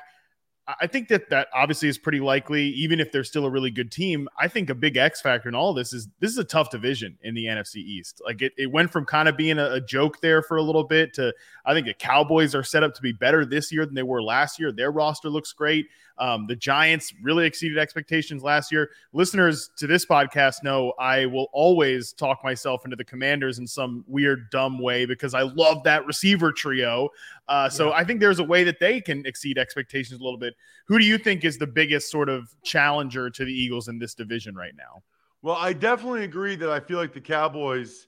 [0.67, 3.71] I- I think that that obviously is pretty likely, even if they're still a really
[3.71, 4.27] good team.
[4.41, 6.71] I think a big X factor in all of this is this is a tough
[6.71, 8.23] division in the NFC East.
[8.25, 10.85] Like it, it went from kind of being a, a joke there for a little
[10.85, 11.35] bit to
[11.67, 14.23] I think the Cowboys are set up to be better this year than they were
[14.23, 14.73] last year.
[14.73, 15.89] Their roster looks great.
[16.19, 18.91] Um, the Giants really exceeded expectations last year.
[19.13, 24.05] Listeners to this podcast know I will always talk myself into the Commanders in some
[24.07, 27.09] weird, dumb way because I love that receiver trio.
[27.49, 30.55] Uh, so I think there's a way that they can exceed expectations a little bit.
[30.87, 34.15] Who do you think is the biggest sort of challenger to the Eagles in this
[34.15, 35.03] division right now?
[35.43, 38.07] Well, I definitely agree that I feel like the Cowboys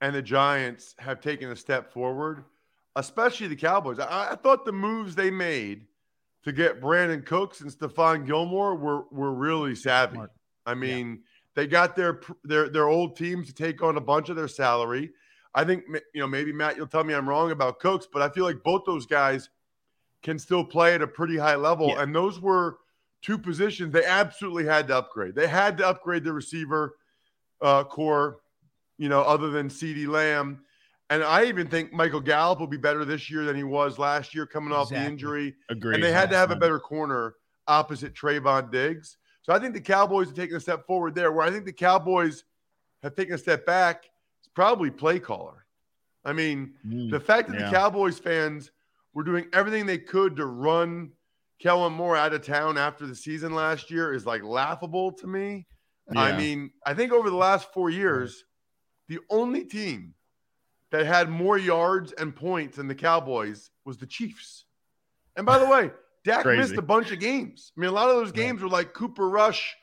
[0.00, 2.44] and the Giants have taken a step forward,
[2.96, 3.98] especially the Cowboys.
[3.98, 5.86] I, I thought the moves they made
[6.44, 10.16] to get Brandin Cooks and Stephon Gilmore were were really savvy.
[10.16, 10.32] Smart.
[10.66, 11.16] I mean, yeah.
[11.54, 15.10] they got their their their old teams to take on a bunch of their salary.
[15.54, 18.28] I think you know maybe Matt, you'll tell me I'm wrong about Cooks, but I
[18.28, 19.50] feel like both those guys
[20.22, 22.02] can still play at a pretty high level, yeah.
[22.02, 22.78] and those were
[23.22, 25.34] two positions they absolutely had to upgrade.
[25.34, 26.96] They had to upgrade the receiver
[27.62, 28.40] uh, corps,
[28.98, 30.60] you know, other than CeeDee Lamb.
[31.14, 34.34] And I even think Michael Gallup will be better this year than he was last
[34.34, 35.54] year coming off the injury.
[35.70, 35.94] Agreed.
[35.94, 37.36] And they had to have a better corner
[37.68, 39.16] opposite Trevon Diggs.
[39.42, 41.30] So I think the Cowboys are taking a step forward there.
[41.30, 42.42] Where I think the Cowboys
[43.04, 44.06] have taken a step back
[44.42, 45.66] is probably play caller.
[46.24, 47.66] I mean, mm, the fact that yeah.
[47.66, 48.72] the Cowboys fans
[49.12, 51.12] were doing everything they could to run
[51.60, 55.68] Kellen Moore out of town after the season last year is like laughable to me.
[56.12, 56.22] Yeah.
[56.22, 58.42] I mean, I think over the last four years,
[59.06, 60.14] the only team
[60.94, 64.64] that had more yards and points than the Cowboys was the Chiefs.
[65.34, 65.90] And by the way,
[66.24, 66.60] Dak Crazy.
[66.60, 67.72] missed a bunch of games.
[67.76, 69.74] I mean, a lot of those games were like Cooper Rush,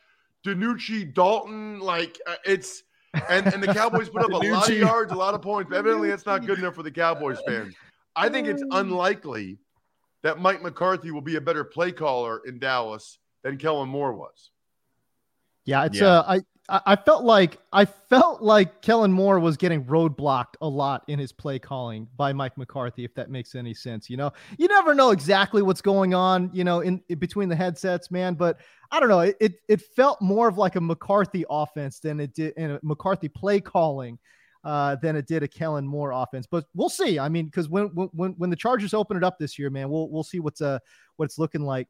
[0.46, 1.82] DiNucci, Dalton.
[1.82, 2.84] Like uh, it's
[3.30, 5.70] and, and the Cowboys put up a lot of yards, a lot of points.
[5.70, 7.76] But evidently, it's not good enough for the Cowboys fans.
[8.16, 9.60] I think it's unlikely
[10.24, 14.52] that Mike McCarthy will be a better play caller in Dallas than Kellen Moore was.
[15.66, 16.20] Yeah, it's yeah.
[16.20, 16.40] uh I
[16.70, 21.32] I felt like I felt like Kellen Moore was getting roadblocked a lot in his
[21.32, 24.10] play calling by Mike McCarthy, if that makes any sense.
[24.10, 27.56] You know, you never know exactly what's going on, you know, in, in between the
[27.56, 28.36] headsets, man.
[28.36, 28.60] But
[28.92, 32.34] I don't know, it, it, it felt more of like a McCarthy offense than it
[32.34, 34.18] did in a McCarthy play calling
[34.64, 36.48] uh, than it did a Kellen Moore offense.
[36.50, 37.20] But we'll see.
[37.20, 40.10] I mean, because when when when the Chargers open it up this year, man, we'll
[40.10, 40.80] we'll see what's uh
[41.18, 41.88] what it's looking like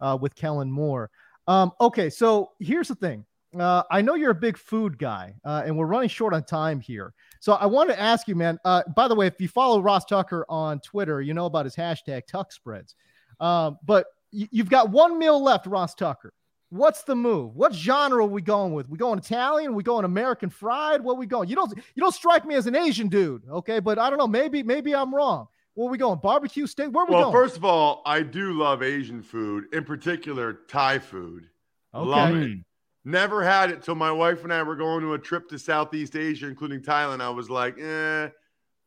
[0.00, 1.10] uh, with Kellen Moore.
[1.46, 3.26] Um, okay, so here's the thing.
[3.58, 6.80] Uh, I know you're a big food guy, uh, and we're running short on time
[6.80, 7.14] here.
[7.40, 8.58] So I want to ask you, man.
[8.64, 11.76] Uh, by the way, if you follow Ross Tucker on Twitter, you know about his
[11.76, 12.94] hashtag Tuck Spreads.
[13.40, 16.32] Um, but y- you've got one meal left, Ross Tucker.
[16.70, 17.54] What's the move?
[17.54, 18.88] What genre are we going with?
[18.88, 19.74] We going Italian?
[19.74, 21.02] We going American fried?
[21.02, 21.48] What we going?
[21.48, 23.78] You don't you don't strike me as an Asian dude, okay?
[23.78, 24.26] But I don't know.
[24.26, 25.46] Maybe maybe I'm wrong.
[25.74, 26.18] Where we going?
[26.20, 26.88] Barbecue steak?
[26.90, 27.34] Where we well, going?
[27.34, 31.48] Well, first of all, I do love Asian food, in particular Thai food.
[31.94, 32.10] Okay.
[32.10, 32.58] Love it.
[33.04, 36.16] Never had it till my wife and I were going to a trip to Southeast
[36.16, 37.20] Asia, including Thailand.
[37.20, 38.28] I was like, eh,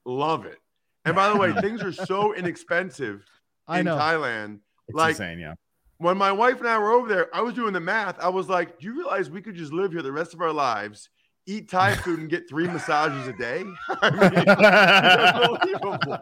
[0.05, 0.57] love it.
[1.05, 3.24] And by the way, things are so inexpensive
[3.70, 4.59] in Thailand.
[4.88, 5.53] It's like, insane, yeah.
[5.99, 8.20] When my wife and I were over there, I was doing the math.
[8.20, 10.53] I was like, do you realize we could just live here the rest of our
[10.53, 11.09] lives
[11.47, 13.63] eat Thai food and get three massages a day?
[14.01, 16.20] I mean, unbelievable.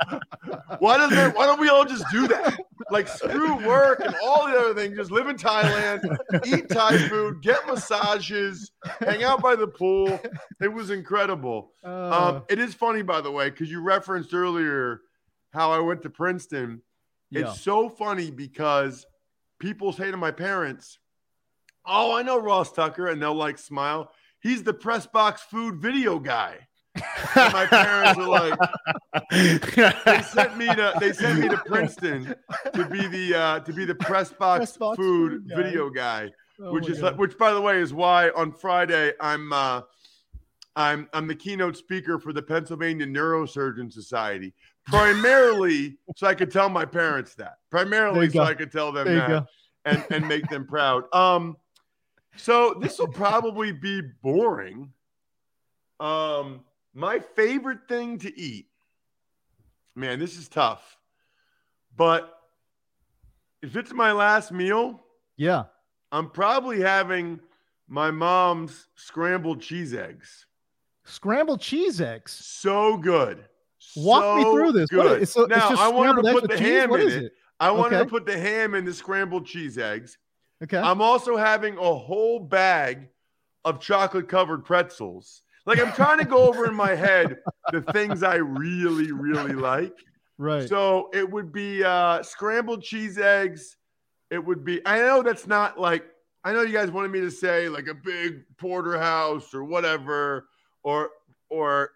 [0.79, 2.57] Why doesn't why don't we all just do that?
[2.91, 4.95] Like screw work and all the other things.
[4.95, 10.19] Just live in Thailand, eat Thai food, get massages, hang out by the pool.
[10.61, 11.71] It was incredible.
[11.83, 15.01] Uh, um, it is funny, by the way, because you referenced earlier
[15.51, 16.81] how I went to Princeton.
[17.29, 17.49] Yeah.
[17.49, 19.05] It's so funny because
[19.59, 20.99] people say to my parents,
[21.87, 24.11] Oh, I know Ross Tucker, and they'll like smile
[24.45, 26.67] he's the press box food video guy.
[26.95, 28.57] And my parents were like,
[30.05, 32.35] they sent me to they sent me to Princeton
[32.73, 35.55] to be the uh, to be the press box, press box food, food guy.
[35.55, 36.29] video guy,
[36.61, 37.17] oh which is God.
[37.17, 39.81] which by the way is why on Friday I'm uh,
[40.75, 44.53] I'm I'm the keynote speaker for the Pennsylvania Neurosurgeon Society,
[44.85, 48.43] primarily so I could tell my parents that, primarily so go.
[48.43, 49.47] I could tell them there that,
[49.85, 51.13] and and make them proud.
[51.13, 51.57] Um,
[52.37, 54.91] so this will probably be boring.
[55.99, 56.61] Um,
[56.95, 58.67] my favorite thing to eat,
[59.95, 60.97] man, this is tough,
[61.95, 62.39] but
[63.61, 65.03] if it's my last meal,
[65.37, 65.65] yeah,
[66.11, 67.39] I'm probably having
[67.87, 70.45] my mom's scrambled cheese eggs.
[71.03, 73.45] Scrambled cheese eggs, so good.
[73.95, 74.89] Walk so me through this.
[74.89, 75.21] Good.
[75.21, 76.67] It's, now I wanted to put the cheese?
[76.67, 77.23] ham what in it.
[77.25, 77.33] it.
[77.59, 78.05] I wanted okay.
[78.05, 80.17] to put the ham in the scrambled cheese eggs.
[80.63, 80.77] Okay.
[80.77, 83.09] I'm also having a whole bag
[83.63, 85.43] of chocolate covered pretzels.
[85.65, 87.37] Like I'm trying to go over in my head
[87.71, 89.97] the things I really, really like.
[90.37, 90.67] Right.
[90.67, 93.77] So it would be uh, scrambled cheese eggs.
[94.29, 96.05] It would be, I know that's not like,
[96.43, 100.47] I know you guys wanted me to say like a big porterhouse or whatever,
[100.83, 101.09] or,
[101.49, 101.91] or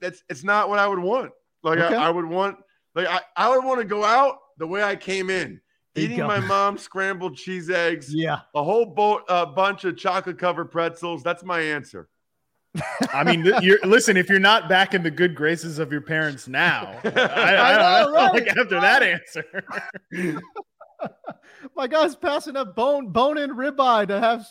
[0.00, 1.30] that's, it's not what I would want.
[1.62, 1.94] Like okay.
[1.94, 2.58] I, I would want,
[2.94, 5.60] like I, I would want to go out the way I came in
[5.96, 8.12] eating my mom's scrambled cheese eggs.
[8.12, 8.40] Yeah.
[8.54, 11.22] A whole boat, a bunch of chocolate covered pretzels.
[11.22, 12.08] That's my answer.
[13.12, 14.16] I mean, you're listen.
[14.16, 18.02] If you're not back in the good graces of your parents now, I, I, I
[18.04, 18.12] know.
[18.12, 18.32] Right.
[18.34, 19.44] Like after that answer,
[21.76, 24.46] my guy's passing up bone bone in ribeye to have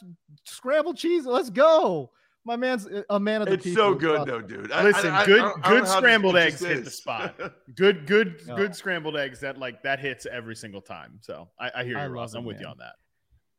[0.46, 1.26] scrambled cheese.
[1.26, 2.12] Let's go.
[2.46, 3.84] My man's a man of the It's people.
[3.84, 4.26] so good well.
[4.26, 4.70] though, dude.
[4.72, 7.36] I- Listen, I- I- good I good scrambled eggs hit the spot.
[7.76, 8.58] Good, good, No.
[8.58, 9.40] good scrambled eggs.
[9.40, 11.20] That like that hits every single time.
[11.22, 12.34] So I, I hear you, I Ross.
[12.34, 12.96] love I'm it, with you on that.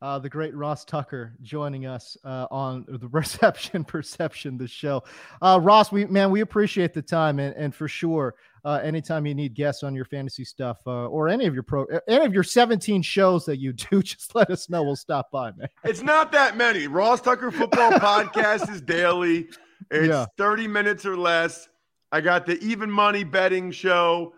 [0.04, 5.02] Uh, the great Ross Tucker joining us uh, on the Reception Perception, the show.
[5.40, 8.34] Uh, Ross, we man, we appreciate the time, and, and for sure,
[8.66, 11.86] uh, anytime you need guests on your fantasy stuff uh, or any of your pro,
[12.06, 14.82] any of your 17 shows that you do, just let us know.
[14.82, 15.68] We'll stop by, man.
[15.84, 16.86] It's not that many.
[16.86, 19.48] Ross Tucker Football Podcast is daily.
[19.90, 20.26] It's Yeah.
[20.36, 21.66] 30 minutes or less.
[22.12, 24.34] I got the even money betting show,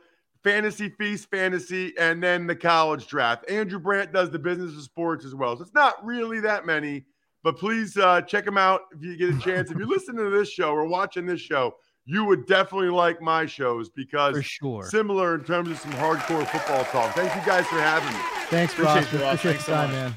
[0.47, 3.51] Fantasy Feast Fantasy, and then the college draft.
[3.51, 5.57] Andrew Brandt does the business of sports as well.
[5.57, 7.05] So it's not really that many,
[7.43, 9.73] but please uh, check them out if you get a chance.
[9.73, 11.75] if you're listening to this show or watching this show,
[12.05, 14.85] you would definitely like my shows because For sure.
[14.85, 17.13] similar in terms of some hardcore football talk.
[17.17, 18.25] Thank you guys for having me.
[18.49, 19.13] Thanks, Appreciate Ross.
[19.13, 19.35] you, Ross.
[19.35, 19.95] Appreciate Thanks the so time, much.
[20.13, 20.17] man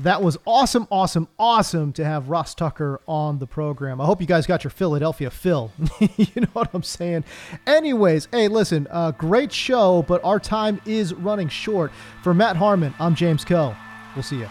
[0.00, 4.00] that was awesome, awesome, awesome to have Ross Tucker on the program.
[4.00, 5.72] I hope you guys got your Philadelphia fill.
[6.16, 7.24] you know what I'm saying?
[7.66, 11.92] Anyways, hey, listen, uh, great show, but our time is running short.
[12.22, 13.74] For Matt Harmon, I'm James Koh.
[14.14, 14.48] We'll see you.